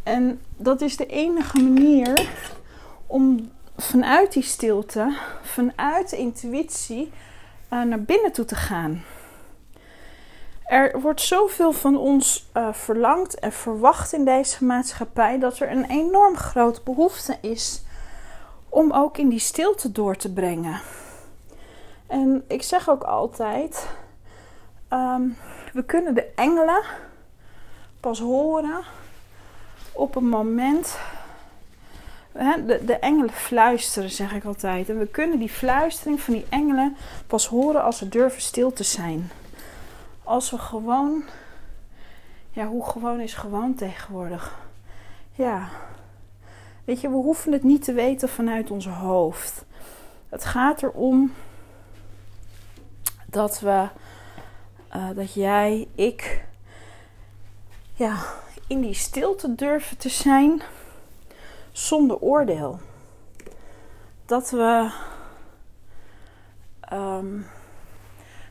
En 0.02 0.40
dat 0.56 0.80
is 0.80 0.96
de 0.96 1.06
enige 1.06 1.62
manier 1.62 2.28
om 3.06 3.50
vanuit 3.76 4.32
die 4.32 4.42
stilte, 4.42 5.16
vanuit 5.42 6.12
intuïtie, 6.12 7.12
uh, 7.72 7.82
naar 7.82 8.02
binnen 8.02 8.32
toe 8.32 8.44
te 8.44 8.54
gaan. 8.54 9.02
Er 10.64 11.00
wordt 11.00 11.20
zoveel 11.20 11.72
van 11.72 11.96
ons 11.96 12.50
uh, 12.56 12.68
verlangd 12.72 13.38
en 13.38 13.52
verwacht 13.52 14.12
in 14.12 14.24
deze 14.24 14.64
maatschappij 14.64 15.38
dat 15.38 15.58
er 15.58 15.70
een 15.70 15.84
enorm 15.84 16.36
grote 16.36 16.80
behoefte 16.84 17.38
is 17.40 17.82
om 18.68 18.92
ook 18.92 19.18
in 19.18 19.28
die 19.28 19.38
stilte 19.38 19.92
door 19.92 20.16
te 20.16 20.32
brengen. 20.32 20.80
En 22.06 22.44
ik 22.48 22.62
zeg 22.62 22.88
ook 22.88 23.02
altijd: 23.02 23.88
um, 24.90 25.36
we 25.72 25.84
kunnen 25.84 26.14
de 26.14 26.32
engelen 26.34 26.82
pas 28.00 28.20
horen 28.20 28.82
op 29.92 30.16
een 30.16 30.28
moment 30.28 30.98
de, 32.66 32.80
de 32.84 32.98
engelen 32.98 33.32
fluisteren, 33.32 34.10
zeg 34.10 34.32
ik 34.32 34.44
altijd. 34.44 34.88
En 34.88 34.98
we 34.98 35.06
kunnen 35.06 35.38
die 35.38 35.48
fluistering 35.48 36.20
van 36.20 36.34
die 36.34 36.46
engelen 36.48 36.96
pas 37.26 37.46
horen 37.48 37.82
als 37.82 38.00
we 38.00 38.08
durven 38.08 38.42
stil 38.42 38.72
te 38.72 38.82
zijn. 38.82 39.30
Als 40.22 40.50
we 40.50 40.58
gewoon, 40.58 41.22
ja, 42.50 42.66
hoe 42.66 42.84
gewoon 42.84 43.20
is 43.20 43.34
gewoon 43.34 43.74
tegenwoordig. 43.74 44.58
Ja, 45.32 45.68
weet 46.84 47.00
je, 47.00 47.08
we 47.08 47.14
hoeven 47.14 47.52
het 47.52 47.62
niet 47.62 47.84
te 47.84 47.92
weten 47.92 48.28
vanuit 48.28 48.70
ons 48.70 48.86
hoofd. 48.86 49.64
Het 50.28 50.44
gaat 50.44 50.82
erom 50.82 51.32
dat 53.34 53.60
we, 53.60 53.88
uh, 54.96 55.08
dat 55.14 55.34
jij, 55.34 55.88
ik, 55.94 56.44
ja, 57.94 58.16
in 58.66 58.80
die 58.80 58.94
stilte 58.94 59.54
durven 59.54 59.96
te 59.96 60.08
zijn 60.08 60.62
zonder 61.72 62.18
oordeel. 62.18 62.78
Dat 64.26 64.50
we, 64.50 64.90
um, 66.92 67.46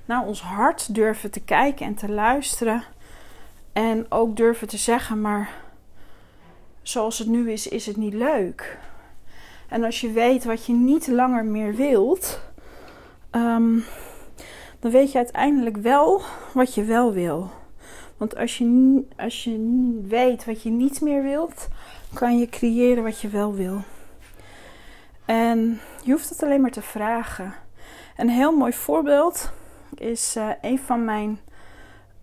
naar 0.05 0.25
ons 0.25 0.41
hart 0.41 0.95
durven 0.95 1.31
te 1.31 1.41
kijken 1.41 1.85
en 1.85 1.95
te 1.95 2.09
luisteren. 2.09 2.83
En 3.73 4.11
ook 4.11 4.35
durven 4.35 4.67
te 4.67 4.77
zeggen, 4.77 5.21
maar 5.21 5.49
zoals 6.81 7.19
het 7.19 7.27
nu 7.27 7.51
is, 7.51 7.67
is 7.67 7.85
het 7.85 7.97
niet 7.97 8.13
leuk. 8.13 8.77
En 9.67 9.83
als 9.83 10.01
je 10.01 10.11
weet 10.11 10.43
wat 10.43 10.65
je 10.65 10.73
niet 10.73 11.07
langer 11.07 11.45
meer 11.45 11.75
wilt, 11.75 12.39
ehm, 13.29 13.79
dan 14.83 14.91
weet 14.91 15.11
je 15.11 15.17
uiteindelijk 15.17 15.77
wel 15.77 16.21
wat 16.53 16.73
je 16.73 16.83
wel 16.83 17.13
wil. 17.13 17.49
Want 18.17 18.35
als 18.35 18.57
je, 18.57 19.03
als 19.17 19.43
je 19.43 19.57
weet 20.07 20.45
wat 20.45 20.61
je 20.63 20.69
niet 20.69 21.01
meer 21.01 21.23
wilt, 21.23 21.67
kan 22.13 22.37
je 22.39 22.49
creëren 22.49 23.03
wat 23.03 23.21
je 23.21 23.27
wel 23.27 23.53
wil. 23.53 23.81
En 25.25 25.79
je 26.03 26.11
hoeft 26.11 26.29
het 26.29 26.43
alleen 26.43 26.61
maar 26.61 26.71
te 26.71 26.81
vragen. 26.81 27.53
Een 28.17 28.29
heel 28.29 28.51
mooi 28.51 28.73
voorbeeld 28.73 29.51
is 29.95 30.35
uh, 30.37 30.49
een 30.61 30.79
van 30.79 31.05
mijn 31.05 31.39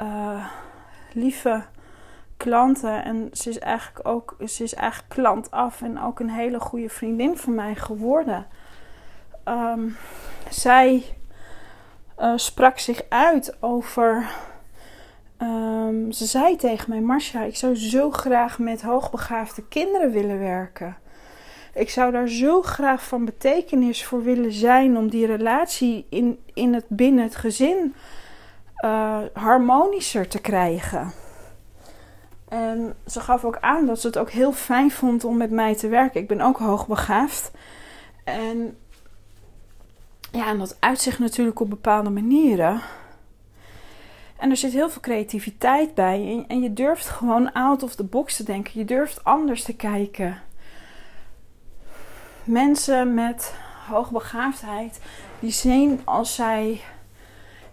uh, 0.03 0.47
lieve 1.13 1.65
klanten. 2.37 3.05
En 3.05 3.29
ze 3.33 3.49
is 3.49 3.59
eigenlijk 3.59 4.09
ook 4.09 4.37
ze 4.47 4.63
is 4.63 4.75
eigenlijk 4.75 5.13
klant 5.13 5.51
af 5.51 5.83
en 5.83 6.03
ook 6.03 6.21
een 6.21 6.31
hele 6.31 6.61
goede 6.61 6.89
vriendin 6.89 7.37
van 7.37 7.55
mij 7.55 7.75
geworden. 7.75 8.47
Um, 9.45 9.97
zij 10.51 11.05
uh, 12.21 12.33
sprak 12.37 12.79
zich 12.79 13.03
uit 13.09 13.57
over. 13.61 14.31
Um, 15.43 16.13
ze 16.13 16.25
zei 16.25 16.57
tegen 16.57 16.91
mij: 16.91 17.01
Marcia, 17.01 17.43
ik 17.43 17.57
zou 17.57 17.77
zo 17.77 18.11
graag 18.11 18.59
met 18.59 18.83
hoogbegaafde 18.83 19.63
kinderen 19.69 20.11
willen 20.11 20.39
werken. 20.39 20.97
Ik 21.75 21.91
zou 21.91 22.13
daar 22.13 22.29
zo 22.29 22.63
graag 22.63 23.05
van 23.05 23.25
betekenis 23.25 24.05
voor 24.05 24.23
willen 24.23 24.53
zijn 24.53 24.97
om 24.97 25.09
die 25.09 25.27
relatie 25.27 26.07
in, 26.09 26.39
in 26.55 26.75
het, 26.75 26.85
binnen 26.89 27.25
het 27.25 27.37
gezin 27.37 27.95
uh, 28.85 29.19
harmonischer 29.33 30.29
te 30.29 30.41
krijgen. 30.41 31.13
En 32.49 32.95
ze 33.07 33.21
gaf 33.21 33.45
ook 33.45 33.59
aan 33.61 33.87
dat 33.87 34.01
ze 34.01 34.07
het 34.07 34.19
ook 34.19 34.31
heel 34.31 34.53
fijn 34.53 34.91
vond 34.91 35.25
om 35.25 35.37
met 35.37 35.51
mij 35.51 35.77
te 35.77 35.89
werken. 35.89 36.21
Ik 36.21 36.29
ben 36.29 36.41
ook 36.41 36.59
hoogbegaafd. 36.59 37.51
En 38.25 38.77
ja, 40.33 40.47
en 40.47 40.59
dat 40.59 40.77
uitzicht 40.81 41.19
natuurlijk 41.19 41.61
op 41.61 41.71
bepaalde 41.71 42.11
manieren. 42.11 42.81
En 44.37 44.51
er 44.51 44.57
zit 44.57 44.73
heel 44.73 44.91
veel 44.91 45.01
creativiteit 45.01 45.95
bij. 45.95 46.45
En 46.49 46.63
je 46.63 46.73
durft 46.73 47.07
gewoon 47.07 47.53
out 47.53 47.83
of 47.83 47.95
the 47.95 48.05
box 48.05 48.37
te 48.37 48.45
denken. 48.45 48.79
Je 48.79 48.85
durft 48.85 49.25
anders 49.25 49.63
te 49.63 49.77
kijken. 49.77 50.43
Mensen 52.45 53.15
met 53.15 53.55
hoogbegaafdheid, 53.89 55.01
die 55.39 55.51
zien 55.51 56.01
als 56.05 56.35
zij 56.35 56.81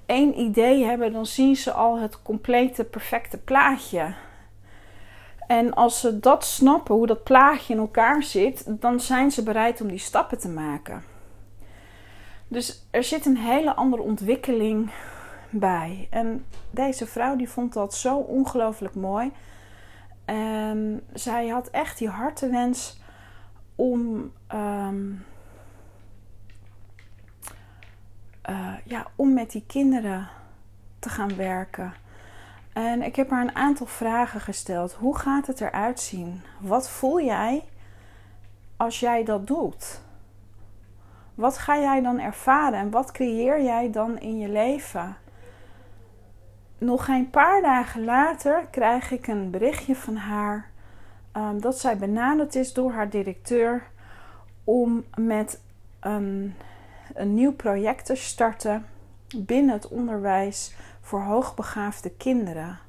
één 0.06 0.40
idee 0.40 0.84
hebben, 0.84 1.14
dan 1.14 1.26
zien 1.26 1.56
ze 1.56 1.72
al 1.72 2.00
het 2.00 2.22
complete, 2.22 2.84
perfecte 2.84 3.38
plaatje. 3.38 4.14
En 5.48 5.74
als 5.74 6.00
ze 6.00 6.20
dat 6.20 6.46
snappen, 6.46 6.96
hoe 6.96 7.08
dat 7.08 7.24
plaatje 7.24 7.74
in 7.74 7.80
elkaar 7.80 8.24
zit, 8.24 8.64
dan 8.68 9.00
zijn 9.00 9.32
ze 9.32 9.44
bereid 9.44 9.82
om 9.82 9.88
die 9.88 10.00
stappen 10.00 10.40
te 10.40 10.50
maken. 10.50 11.04
Dus 12.48 12.88
er 12.92 13.04
zit 13.04 13.26
een 13.26 13.38
hele 13.38 13.76
andere 13.76 14.02
ontwikkeling 14.02 14.92
bij. 15.50 16.08
En 16.10 16.46
deze 16.72 17.08
vrouw 17.08 17.36
die 17.36 17.50
vond 17.50 17.74
dat 17.74 17.94
zo 17.94 18.18
ongelooflijk 18.18 18.96
mooi. 18.96 19.32
En 20.26 21.04
zij 21.14 21.48
had 21.48 21.68
echt 21.70 21.98
die 21.98 22.10
hartewens 22.10 23.00
om, 23.76 24.32
um, 24.54 25.26
uh, 28.50 28.74
ja, 28.84 29.08
om 29.16 29.34
met 29.34 29.52
die 29.52 29.64
kinderen 29.68 30.30
te 31.00 31.10
gaan 31.10 31.36
werken. 31.36 31.94
En 32.74 33.02
ik 33.02 33.16
heb 33.16 33.30
haar 33.30 33.42
een 33.42 33.56
aantal 33.56 33.86
vragen 33.86 34.42
gesteld. 34.42 34.94
Hoe 34.94 35.18
gaat 35.18 35.48
het 35.48 35.62
eruit 35.62 36.00
zien? 36.00 36.42
Wat 36.60 36.90
voel 36.90 37.22
jij 37.22 37.64
als 38.78 39.00
jij 39.00 39.24
dat 39.24 39.48
doet? 39.48 40.02
Wat 41.38 41.58
ga 41.58 41.80
jij 41.80 42.02
dan 42.02 42.20
ervaren 42.20 42.80
en 42.80 42.90
wat 42.90 43.12
creëer 43.12 43.64
jij 43.64 43.92
dan 43.92 44.20
in 44.20 44.38
je 44.38 44.50
leven? 44.50 45.18
Nog 46.78 47.06
geen 47.06 47.30
paar 47.30 47.62
dagen 47.62 48.04
later 48.04 48.68
krijg 48.72 49.12
ik 49.12 49.28
een 49.28 49.50
berichtje 49.52 49.96
van 49.96 50.16
haar 50.16 50.70
um, 51.34 51.62
dat 51.62 51.80
zij 51.80 51.98
benaderd 51.98 52.56
is 52.56 52.74
door 52.74 52.92
haar 52.92 53.10
directeur 53.10 53.88
om 54.64 55.06
met 55.16 55.62
een, 56.00 56.56
een 57.14 57.34
nieuw 57.34 57.54
project 57.54 58.06
te 58.06 58.16
starten 58.16 58.86
binnen 59.36 59.74
het 59.74 59.88
onderwijs 59.88 60.76
voor 61.02 61.22
hoogbegaafde 61.22 62.10
kinderen. 62.10 62.80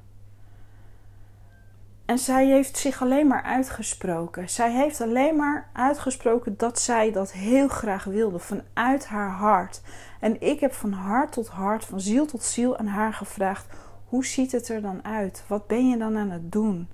En 2.08 2.18
zij 2.18 2.46
heeft 2.46 2.76
zich 2.76 3.02
alleen 3.02 3.26
maar 3.26 3.42
uitgesproken. 3.42 4.48
Zij 4.48 4.72
heeft 4.72 5.00
alleen 5.00 5.36
maar 5.36 5.68
uitgesproken 5.72 6.54
dat 6.56 6.78
zij 6.78 7.12
dat 7.12 7.32
heel 7.32 7.68
graag 7.68 8.04
wilde 8.04 8.38
vanuit 8.38 9.06
haar 9.06 9.30
hart. 9.30 9.80
En 10.20 10.40
ik 10.40 10.60
heb 10.60 10.72
van 10.72 10.92
hart 10.92 11.32
tot 11.32 11.48
hart, 11.48 11.84
van 11.84 12.00
ziel 12.00 12.26
tot 12.26 12.42
ziel 12.42 12.76
aan 12.76 12.86
haar 12.86 13.12
gevraagd: 13.12 13.66
hoe 14.04 14.26
ziet 14.26 14.52
het 14.52 14.68
er 14.68 14.82
dan 14.82 15.04
uit? 15.04 15.44
Wat 15.46 15.66
ben 15.66 15.88
je 15.88 15.96
dan 15.96 16.16
aan 16.16 16.30
het 16.30 16.52
doen? 16.52 16.88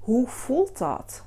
Hoe 0.00 0.28
voelt 0.28 0.78
dat? 0.78 1.24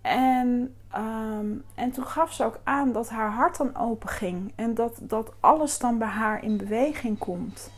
En, 0.00 0.74
ehm, 0.90 1.46
en 1.74 1.90
toen 1.90 2.06
gaf 2.06 2.32
ze 2.32 2.44
ook 2.44 2.60
aan 2.64 2.92
dat 2.92 3.08
haar 3.08 3.30
hart 3.30 3.56
dan 3.56 3.76
open 3.76 4.08
ging 4.08 4.52
en 4.56 4.74
dat, 4.74 4.98
dat 5.00 5.32
alles 5.40 5.78
dan 5.78 5.98
bij 5.98 6.08
haar 6.08 6.42
in 6.42 6.56
beweging 6.56 7.18
komt. 7.18 7.70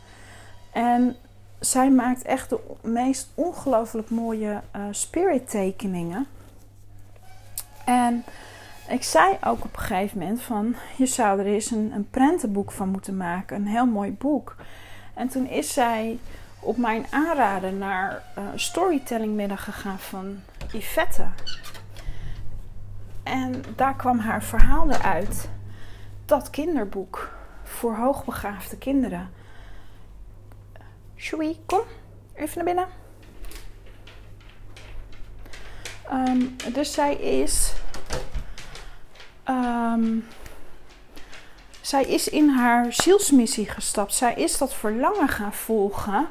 En 0.71 1.15
zij 1.61 1.91
maakt 1.91 2.21
echt 2.21 2.49
de 2.49 2.59
meest 2.81 3.29
ongelooflijk 3.35 4.09
mooie 4.09 4.61
uh, 4.75 4.81
spirit 4.91 5.49
tekeningen. 5.49 6.27
En 7.85 8.23
ik 8.89 9.03
zei 9.03 9.37
ook 9.43 9.63
op 9.63 9.73
een 9.73 9.79
gegeven 9.79 10.19
moment 10.19 10.41
van, 10.41 10.75
je 10.97 11.05
zou 11.05 11.39
er 11.39 11.45
eens 11.45 11.71
een, 11.71 11.91
een 11.95 12.09
prentenboek 12.09 12.71
van 12.71 12.89
moeten 12.89 13.17
maken, 13.17 13.55
een 13.55 13.67
heel 13.67 13.85
mooi 13.85 14.11
boek. 14.11 14.55
En 15.13 15.27
toen 15.27 15.47
is 15.47 15.73
zij 15.73 16.19
op 16.59 16.77
mijn 16.77 17.05
aanraden 17.09 17.77
naar 17.77 18.23
uh, 18.37 18.43
storytellingmiddag 18.55 19.63
gegaan 19.63 19.99
van 19.99 20.39
Yvette. 20.71 21.25
En 23.23 23.63
daar 23.75 23.95
kwam 23.95 24.19
haar 24.19 24.43
verhaal 24.43 24.91
eruit. 24.91 25.49
Dat 26.25 26.49
kinderboek 26.49 27.31
voor 27.63 27.95
hoogbegaafde 27.95 28.77
kinderen. 28.77 29.29
Shui, 31.21 31.57
kom 31.65 31.81
even 32.33 32.55
naar 32.55 32.65
binnen. 32.65 32.87
Um, 36.13 36.55
dus 36.73 36.93
zij 36.93 37.15
is. 37.15 37.73
Um, 39.49 40.27
zij 41.81 42.03
is 42.03 42.29
in 42.29 42.49
haar 42.49 42.93
zielsmissie 42.93 43.69
gestapt. 43.69 44.13
Zij 44.13 44.33
is 44.33 44.57
dat 44.57 44.73
verlangen 44.73 45.27
gaan 45.27 45.53
volgen. 45.53 46.27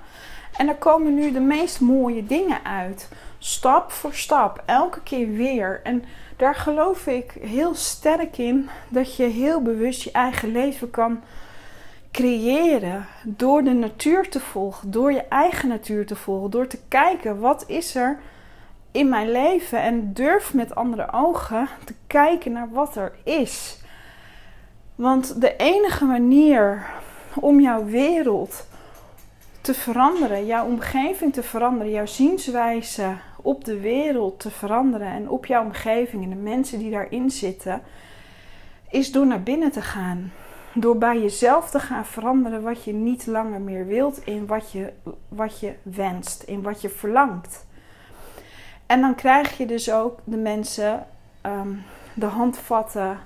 En 0.56 0.68
er 0.68 0.76
komen 0.76 1.14
nu 1.14 1.32
de 1.32 1.40
meest 1.40 1.80
mooie 1.80 2.26
dingen 2.26 2.64
uit. 2.64 3.08
Stap 3.38 3.92
voor 3.92 4.14
stap, 4.14 4.62
elke 4.66 5.00
keer 5.02 5.32
weer. 5.32 5.80
En 5.82 6.04
daar 6.36 6.54
geloof 6.54 7.06
ik 7.06 7.32
heel 7.40 7.74
sterk 7.74 8.38
in 8.38 8.68
dat 8.88 9.16
je 9.16 9.24
heel 9.24 9.62
bewust 9.62 10.02
je 10.02 10.12
eigen 10.12 10.52
leven 10.52 10.90
kan 10.90 11.22
creëren 12.10 13.06
door 13.24 13.62
de 13.62 13.72
natuur 13.72 14.28
te 14.28 14.40
volgen, 14.40 14.90
door 14.90 15.12
je 15.12 15.24
eigen 15.28 15.68
natuur 15.68 16.06
te 16.06 16.16
volgen, 16.16 16.50
door 16.50 16.66
te 16.66 16.78
kijken 16.88 17.40
wat 17.40 17.64
is 17.66 17.94
er 17.94 18.18
in 18.92 19.08
mijn 19.08 19.30
leven 19.30 19.82
en 19.82 20.12
durf 20.12 20.54
met 20.54 20.74
andere 20.74 21.12
ogen 21.12 21.68
te 21.84 21.94
kijken 22.06 22.52
naar 22.52 22.70
wat 22.70 22.96
er 22.96 23.12
is. 23.24 23.78
Want 24.94 25.40
de 25.40 25.56
enige 25.56 26.04
manier 26.04 26.86
om 27.34 27.60
jouw 27.60 27.84
wereld 27.84 28.66
te 29.60 29.74
veranderen, 29.74 30.46
jouw 30.46 30.66
omgeving 30.66 31.32
te 31.32 31.42
veranderen, 31.42 31.92
jouw 31.92 32.06
zienswijze 32.06 33.16
op 33.42 33.64
de 33.64 33.80
wereld 33.80 34.40
te 34.40 34.50
veranderen 34.50 35.08
en 35.08 35.28
op 35.28 35.46
jouw 35.46 35.64
omgeving 35.64 36.22
en 36.22 36.30
de 36.30 36.34
mensen 36.34 36.78
die 36.78 36.90
daarin 36.90 37.30
zitten, 37.30 37.82
is 38.90 39.12
door 39.12 39.26
naar 39.26 39.42
binnen 39.42 39.70
te 39.72 39.82
gaan. 39.82 40.32
Door 40.74 40.98
bij 40.98 41.20
jezelf 41.20 41.70
te 41.70 41.80
gaan 41.80 42.04
veranderen 42.06 42.62
wat 42.62 42.84
je 42.84 42.92
niet 42.92 43.26
langer 43.26 43.60
meer 43.60 43.86
wilt 43.86 44.24
in 44.24 44.46
wat 44.46 44.72
je, 44.72 44.92
wat 45.28 45.60
je 45.60 45.74
wenst, 45.82 46.42
in 46.42 46.62
wat 46.62 46.80
je 46.80 46.88
verlangt. 46.88 47.66
En 48.86 49.00
dan 49.00 49.14
krijg 49.14 49.56
je 49.56 49.66
dus 49.66 49.92
ook 49.92 50.18
de 50.24 50.36
mensen 50.36 51.06
um, 51.46 51.82
de 52.14 52.26
handvatten, 52.26 53.18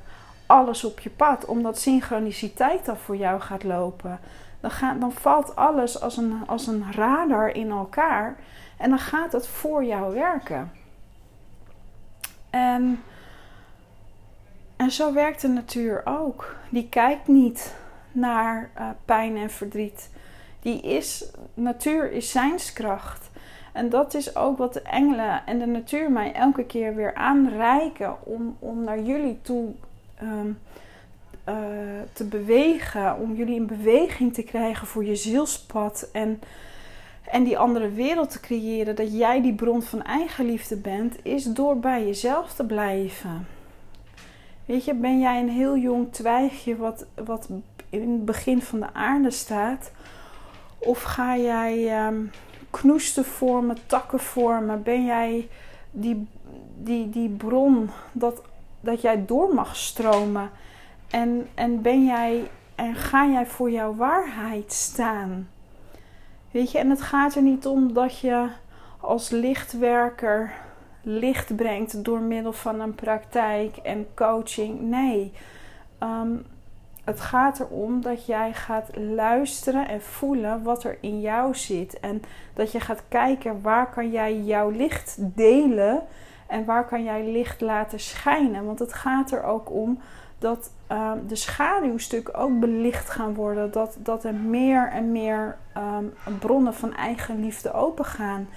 alles 0.46 0.84
op 0.84 1.00
je 1.00 1.10
pad, 1.10 1.44
omdat 1.44 1.78
synchroniciteit 1.78 2.84
dan 2.84 2.96
voor 2.96 3.16
jou 3.16 3.40
gaat 3.40 3.64
lopen. 3.64 4.18
Dan, 4.60 4.70
gaat, 4.70 5.00
dan 5.00 5.12
valt 5.12 5.56
alles 5.56 6.00
als 6.00 6.16
een, 6.16 6.42
als 6.46 6.66
een 6.66 6.92
radar 6.92 7.48
in 7.48 7.70
elkaar 7.70 8.36
en 8.76 8.90
dan 8.90 8.98
gaat 8.98 9.32
het 9.32 9.46
voor 9.46 9.84
jou 9.84 10.14
werken. 10.14 10.72
En, 12.50 13.02
en 14.84 14.92
zo 14.92 15.12
werkt 15.12 15.40
de 15.40 15.48
natuur 15.48 16.02
ook. 16.04 16.56
Die 16.68 16.88
kijkt 16.88 17.28
niet 17.28 17.74
naar 18.12 18.70
uh, 18.78 18.88
pijn 19.04 19.36
en 19.36 19.50
verdriet. 19.50 20.10
Die 20.62 20.80
is, 20.80 21.24
natuur 21.54 22.12
is 22.12 22.30
zijnskracht. 22.30 23.30
En 23.72 23.88
dat 23.88 24.14
is 24.14 24.36
ook 24.36 24.58
wat 24.58 24.72
de 24.72 24.82
engelen 24.82 25.46
en 25.46 25.58
de 25.58 25.66
natuur 25.66 26.10
mij 26.10 26.32
elke 26.32 26.64
keer 26.64 26.94
weer 26.94 27.14
aanreiken 27.14 28.26
om, 28.26 28.56
om 28.58 28.84
naar 28.84 29.00
jullie 29.00 29.38
toe 29.42 29.72
um, 30.22 30.58
uh, 31.48 31.54
te 32.12 32.24
bewegen. 32.24 33.18
Om 33.18 33.34
jullie 33.34 33.54
in 33.54 33.66
beweging 33.66 34.34
te 34.34 34.42
krijgen 34.42 34.86
voor 34.86 35.04
je 35.04 35.16
zielspad. 35.16 36.08
En, 36.12 36.40
en 37.24 37.44
die 37.44 37.58
andere 37.58 37.90
wereld 37.90 38.30
te 38.30 38.40
creëren. 38.40 38.96
Dat 38.96 39.16
jij 39.16 39.42
die 39.42 39.54
bron 39.54 39.82
van 39.82 40.02
eigenliefde 40.02 40.76
bent. 40.76 41.16
Is 41.22 41.44
door 41.44 41.78
bij 41.78 42.06
jezelf 42.06 42.54
te 42.54 42.64
blijven. 42.64 43.53
Weet 44.64 44.84
je, 44.84 44.94
ben 44.94 45.20
jij 45.20 45.40
een 45.40 45.48
heel 45.48 45.76
jong 45.76 46.12
twijgje 46.12 46.76
wat, 46.76 47.06
wat 47.24 47.48
in 47.90 48.12
het 48.12 48.24
begin 48.24 48.62
van 48.62 48.80
de 48.80 48.92
aarde 48.92 49.30
staat? 49.30 49.92
Of 50.78 51.02
ga 51.02 51.36
jij 51.36 52.06
um, 52.06 52.30
knoesten 52.70 53.24
vormen, 53.24 53.76
takken 53.86 54.20
vormen? 54.20 54.82
Ben 54.82 55.04
jij 55.04 55.48
die, 55.90 56.28
die, 56.76 57.10
die 57.10 57.28
bron 57.28 57.90
dat, 58.12 58.42
dat 58.80 59.00
jij 59.00 59.24
door 59.26 59.54
mag 59.54 59.76
stromen? 59.76 60.50
En, 61.10 61.48
en 61.54 61.82
ben 61.82 62.04
jij 62.04 62.50
en 62.74 62.94
ga 62.94 63.26
jij 63.26 63.46
voor 63.46 63.70
jouw 63.70 63.94
waarheid 63.94 64.72
staan? 64.72 65.48
Weet 66.50 66.70
je, 66.70 66.78
en 66.78 66.90
het 66.90 67.02
gaat 67.02 67.34
er 67.34 67.42
niet 67.42 67.66
om 67.66 67.92
dat 67.92 68.18
je 68.18 68.48
als 69.00 69.30
lichtwerker 69.30 70.52
licht 71.04 71.56
brengt 71.56 72.04
door 72.04 72.20
middel 72.20 72.52
van 72.52 72.80
een 72.80 72.94
praktijk 72.94 73.76
en 73.76 74.06
coaching. 74.14 74.80
Nee, 74.80 75.32
um, 76.02 76.46
het 77.04 77.20
gaat 77.20 77.60
erom 77.60 78.00
dat 78.00 78.26
jij 78.26 78.52
gaat 78.52 78.96
luisteren 78.96 79.88
en 79.88 80.02
voelen 80.02 80.62
wat 80.62 80.84
er 80.84 80.98
in 81.00 81.20
jou 81.20 81.54
zit. 81.54 82.00
En 82.00 82.22
dat 82.54 82.72
je 82.72 82.80
gaat 82.80 83.02
kijken 83.08 83.62
waar 83.62 83.90
kan 83.90 84.10
jij 84.10 84.40
jouw 84.40 84.70
licht 84.70 85.16
delen 85.18 86.02
en 86.46 86.64
waar 86.64 86.86
kan 86.86 87.04
jij 87.04 87.30
licht 87.30 87.60
laten 87.60 88.00
schijnen. 88.00 88.64
Want 88.64 88.78
het 88.78 88.92
gaat 88.92 89.30
er 89.30 89.42
ook 89.42 89.70
om 89.70 90.00
dat 90.38 90.70
um, 90.92 91.26
de 91.26 91.36
schaduwstukken 91.36 92.34
ook 92.34 92.60
belicht 92.60 93.10
gaan 93.10 93.34
worden. 93.34 93.72
Dat, 93.72 93.96
dat 93.98 94.24
er 94.24 94.34
meer 94.34 94.88
en 94.88 95.12
meer 95.12 95.56
um, 95.76 96.38
bronnen 96.38 96.74
van 96.74 96.94
eigen 96.94 97.40
liefde 97.40 97.72
open 97.72 98.04
gaan. 98.04 98.48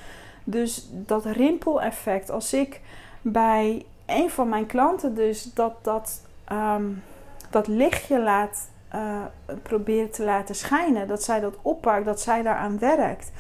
Dus 0.49 0.87
dat 0.91 1.25
rimpeleffect, 1.25 2.29
als 2.29 2.53
ik 2.53 2.81
bij 3.21 3.85
een 4.05 4.29
van 4.29 4.49
mijn 4.49 4.65
klanten 4.65 5.15
dus 5.15 5.53
dat, 5.53 5.73
dat, 5.81 6.21
um, 6.51 7.03
dat 7.49 7.67
lichtje 7.67 8.19
laat 8.21 8.69
uh, 8.95 9.21
proberen 9.61 10.11
te 10.11 10.23
laten 10.23 10.55
schijnen, 10.55 11.07
dat 11.07 11.23
zij 11.23 11.39
dat 11.39 11.57
oppakt, 11.61 12.05
dat 12.05 12.21
zij 12.21 12.41
daaraan 12.41 12.79
werkt. 12.79 13.31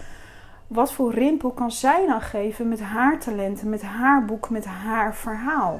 Wat 0.67 0.93
voor 0.93 1.13
rimpel 1.13 1.51
kan 1.51 1.71
zij 1.71 2.05
dan 2.05 2.21
geven 2.21 2.67
met 2.67 2.81
haar 2.81 3.19
talenten, 3.19 3.69
met 3.69 3.81
haar 3.81 4.25
boek, 4.25 4.49
met 4.49 4.65
haar 4.65 5.15
verhaal? 5.15 5.79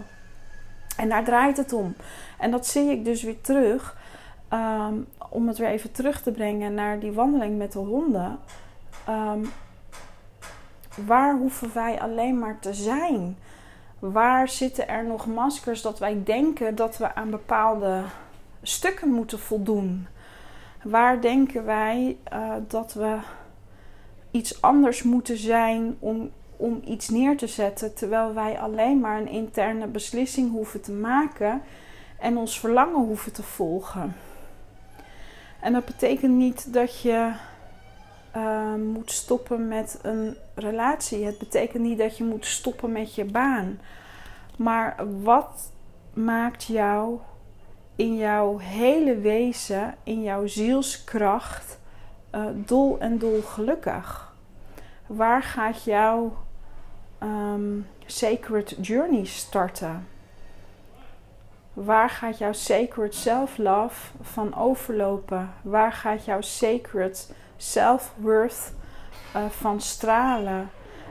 En 0.97 1.09
daar 1.09 1.23
draait 1.23 1.57
het 1.57 1.73
om. 1.73 1.95
En 2.39 2.51
dat 2.51 2.67
zie 2.67 2.89
ik 2.89 3.05
dus 3.05 3.23
weer 3.23 3.41
terug. 3.41 3.97
Um, 4.53 5.07
om 5.29 5.47
het 5.47 5.57
weer 5.57 5.69
even 5.69 5.91
terug 5.91 6.21
te 6.21 6.31
brengen 6.31 6.73
naar 6.73 6.99
die 6.99 7.11
wandeling 7.11 7.57
met 7.57 7.71
de 7.71 7.79
honden. 7.79 8.39
Um, 9.09 9.49
waar 11.05 11.37
hoeven 11.37 11.73
wij 11.73 11.99
alleen 11.99 12.39
maar 12.39 12.59
te 12.59 12.73
zijn? 12.73 13.37
Waar 13.99 14.49
zitten 14.49 14.87
er 14.87 15.05
nog 15.05 15.27
maskers 15.27 15.81
dat 15.81 15.99
wij 15.99 16.21
denken 16.23 16.75
dat 16.75 16.97
we 16.97 17.15
aan 17.15 17.29
bepaalde 17.29 18.01
stukken 18.61 19.09
moeten 19.09 19.39
voldoen? 19.39 20.07
Waar 20.83 21.21
denken 21.21 21.65
wij 21.65 22.17
uh, 22.33 22.53
dat 22.67 22.93
we 22.93 23.17
iets 24.31 24.61
anders 24.61 25.03
moeten 25.03 25.37
zijn 25.37 25.95
om 25.99 26.31
om 26.57 26.81
iets 26.85 27.09
neer 27.09 27.37
te 27.37 27.47
zetten, 27.47 27.93
terwijl 27.93 28.33
wij 28.33 28.59
alleen 28.59 28.99
maar 28.99 29.19
een 29.19 29.27
interne 29.27 29.87
beslissing 29.87 30.51
hoeven 30.51 30.81
te 30.81 30.91
maken 30.91 31.61
en 32.19 32.37
ons 32.37 32.59
verlangen 32.59 33.05
hoeven 33.05 33.31
te 33.33 33.43
volgen. 33.43 34.15
En 35.59 35.73
dat 35.73 35.85
betekent 35.85 36.33
niet 36.33 36.73
dat 36.73 37.01
je 37.01 37.31
uh, 38.37 38.73
moet 38.75 39.11
stoppen 39.11 39.67
met 39.67 39.99
een 40.01 40.37
relatie. 40.55 41.25
Het 41.25 41.37
betekent 41.37 41.83
niet 41.83 41.97
dat 41.97 42.17
je 42.17 42.23
moet 42.23 42.45
stoppen 42.45 42.91
met 42.91 43.15
je 43.15 43.25
baan. 43.25 43.79
Maar 44.57 44.95
wat 45.21 45.71
maakt 46.13 46.63
jou 46.63 47.19
in 47.95 48.15
jouw 48.15 48.57
hele 48.57 49.17
wezen, 49.17 49.95
in 50.03 50.23
jouw 50.23 50.47
zielskracht, 50.47 51.79
uh, 52.35 52.45
dol 52.53 52.99
en 52.99 53.17
dol 53.17 53.41
gelukkig? 53.41 54.33
Waar 55.07 55.43
gaat 55.43 55.83
jouw 55.83 56.37
um, 57.23 57.87
sacred 58.05 58.75
journey 58.81 59.25
starten? 59.25 60.07
Waar 61.73 62.09
gaat 62.09 62.37
jouw 62.37 62.53
sacred 62.53 63.15
self-love 63.15 64.11
van 64.21 64.55
overlopen? 64.55 65.53
Waar 65.61 65.91
gaat 65.91 66.25
jouw 66.25 66.41
sacred 66.41 67.33
self-worth 67.57 68.73
uh, 69.35 69.45
van 69.45 69.81
stralen? 69.81 70.69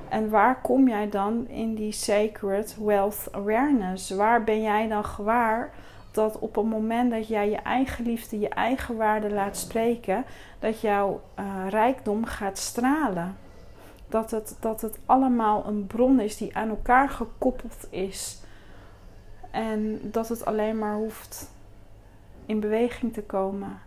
En 0.09 0.31
waar 0.31 0.61
kom 0.61 0.89
jij 0.89 1.09
dan 1.09 1.49
in 1.49 1.75
die 1.75 1.93
sacred 1.93 2.77
wealth 2.85 3.29
awareness? 3.31 4.11
Waar 4.11 4.45
ben 4.45 4.63
jij 4.63 4.89
dan 4.89 5.05
gewaar 5.05 5.73
dat 6.11 6.39
op 6.39 6.55
het 6.55 6.65
moment 6.65 7.11
dat 7.11 7.29
jij 7.29 7.51
je 7.51 7.57
eigen 7.57 8.05
liefde, 8.05 8.39
je 8.39 8.49
eigen 8.49 8.97
waarde 8.97 9.31
laat 9.31 9.57
spreken, 9.57 10.25
dat 10.59 10.81
jouw 10.81 11.21
uh, 11.39 11.69
rijkdom 11.69 12.25
gaat 12.25 12.59
stralen? 12.59 13.37
Dat 14.09 14.31
het, 14.31 14.57
dat 14.61 14.81
het 14.81 14.99
allemaal 15.07 15.67
een 15.67 15.87
bron 15.87 16.21
is 16.21 16.37
die 16.37 16.57
aan 16.57 16.69
elkaar 16.69 17.09
gekoppeld 17.09 17.87
is. 17.91 18.41
En 19.51 20.01
dat 20.03 20.29
het 20.29 20.45
alleen 20.45 20.79
maar 20.79 20.95
hoeft 20.95 21.51
in 22.47 22.61
beweging 22.61 23.13
te 23.13 23.23
komen. 23.23 23.81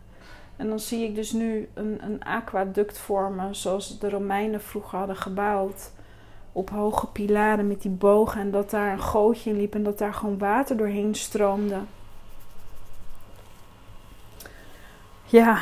En 0.60 0.70
dan 0.70 0.80
zie 0.80 1.04
ik 1.04 1.16
dus 1.16 1.32
nu 1.32 1.70
een, 1.74 1.98
een 2.02 2.24
aquaduct 2.24 2.98
vormen, 2.98 3.56
zoals 3.56 4.00
de 4.00 4.10
Romeinen 4.10 4.62
vroeger 4.62 4.98
hadden 4.98 5.16
gebouwd. 5.16 5.92
Op 6.52 6.70
hoge 6.70 7.08
pilaren 7.08 7.68
met 7.68 7.82
die 7.82 7.92
bogen. 7.92 8.42
En 8.42 8.52
dat 8.52 8.70
daar 8.70 8.92
een 8.92 9.02
gootje 9.02 9.50
in 9.50 9.58
liep 9.58 9.74
en 9.74 9.84
dat 9.84 9.98
daar 9.98 10.14
gewoon 10.14 10.38
water 10.38 10.78
doorheen 10.78 11.16
stroomde. 11.16 11.80
Ja. 15.26 15.62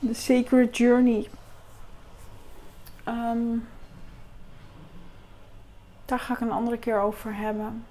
The 0.00 0.14
Sacred 0.14 0.76
Journey 0.76 1.28
Um, 3.08 3.68
daar 6.04 6.18
ga 6.18 6.34
ik 6.34 6.40
een 6.40 6.50
andere 6.50 6.78
keer 6.78 7.00
over 7.00 7.36
hebben. 7.36 7.86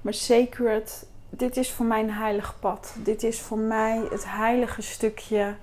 Maar 0.00 0.14
sacred, 0.14 1.06
dit 1.34 1.56
is 1.56 1.70
voor 1.70 1.86
mij 1.86 2.00
een 2.00 2.10
heilig 2.10 2.58
pad. 2.60 2.94
Dit 2.98 3.22
is 3.22 3.40
voor 3.40 3.58
mij 3.58 4.06
het 4.10 4.24
heilige 4.26 4.82
stukje, 4.82 5.54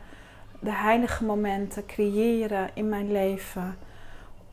de 0.60 0.72
heilige 0.72 1.24
momenten 1.24 1.86
creëren 1.86 2.70
in 2.74 2.90
mijn 2.90 3.12
leven. 3.12 3.78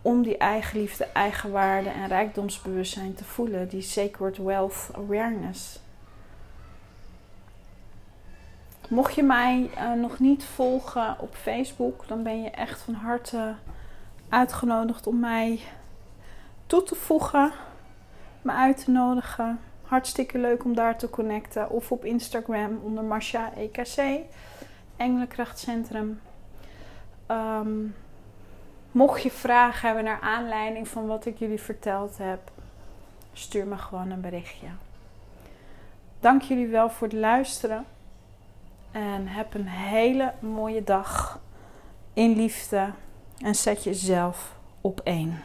Om 0.02 0.22
die 0.22 0.36
eigenliefde, 0.36 1.04
eigenwaarde 1.04 1.88
en 1.88 2.06
rijkdomsbewustzijn 2.06 3.14
te 3.14 3.24
voelen. 3.24 3.68
Die 3.68 3.82
sacred 3.82 4.36
wealth 4.36 4.88
awareness. 4.94 5.80
Mocht 8.88 9.14
je 9.14 9.22
mij 9.22 9.70
uh, 9.78 9.92
nog 9.92 10.18
niet 10.18 10.44
volgen 10.44 11.16
op 11.20 11.34
Facebook, 11.34 12.08
dan 12.08 12.22
ben 12.22 12.42
je 12.42 12.50
echt 12.50 12.80
van 12.80 12.94
harte 12.94 13.54
uitgenodigd 14.28 15.06
om 15.06 15.20
mij 15.20 15.60
toe 16.66 16.82
te 16.82 16.94
voegen, 16.94 17.52
me 18.42 18.52
uit 18.52 18.84
te 18.84 18.90
nodigen. 18.90 19.58
Hartstikke 19.86 20.38
leuk 20.38 20.64
om 20.64 20.74
daar 20.74 20.98
te 20.98 21.10
connecten. 21.10 21.70
Of 21.70 21.92
op 21.92 22.04
Instagram 22.04 22.80
onder 22.82 23.04
Marcia 23.04 23.52
EKC, 23.56 24.20
Engelenkrachtcentrum. 24.96 26.20
Um, 27.30 27.94
mocht 28.90 29.22
je 29.22 29.30
vragen 29.30 29.86
hebben 29.86 30.04
naar 30.04 30.20
aanleiding 30.20 30.88
van 30.88 31.06
wat 31.06 31.26
ik 31.26 31.38
jullie 31.38 31.60
verteld 31.60 32.18
heb, 32.18 32.40
stuur 33.32 33.66
me 33.66 33.76
gewoon 33.76 34.10
een 34.10 34.20
berichtje. 34.20 34.66
Dank 36.20 36.42
jullie 36.42 36.68
wel 36.68 36.90
voor 36.90 37.06
het 37.06 37.16
luisteren. 37.16 37.84
En 38.90 39.26
heb 39.26 39.54
een 39.54 39.68
hele 39.68 40.32
mooie 40.40 40.84
dag 40.84 41.40
in 42.12 42.36
liefde 42.36 42.90
en 43.38 43.54
zet 43.54 43.84
jezelf 43.84 44.56
op 44.80 45.00
één. 45.04 45.42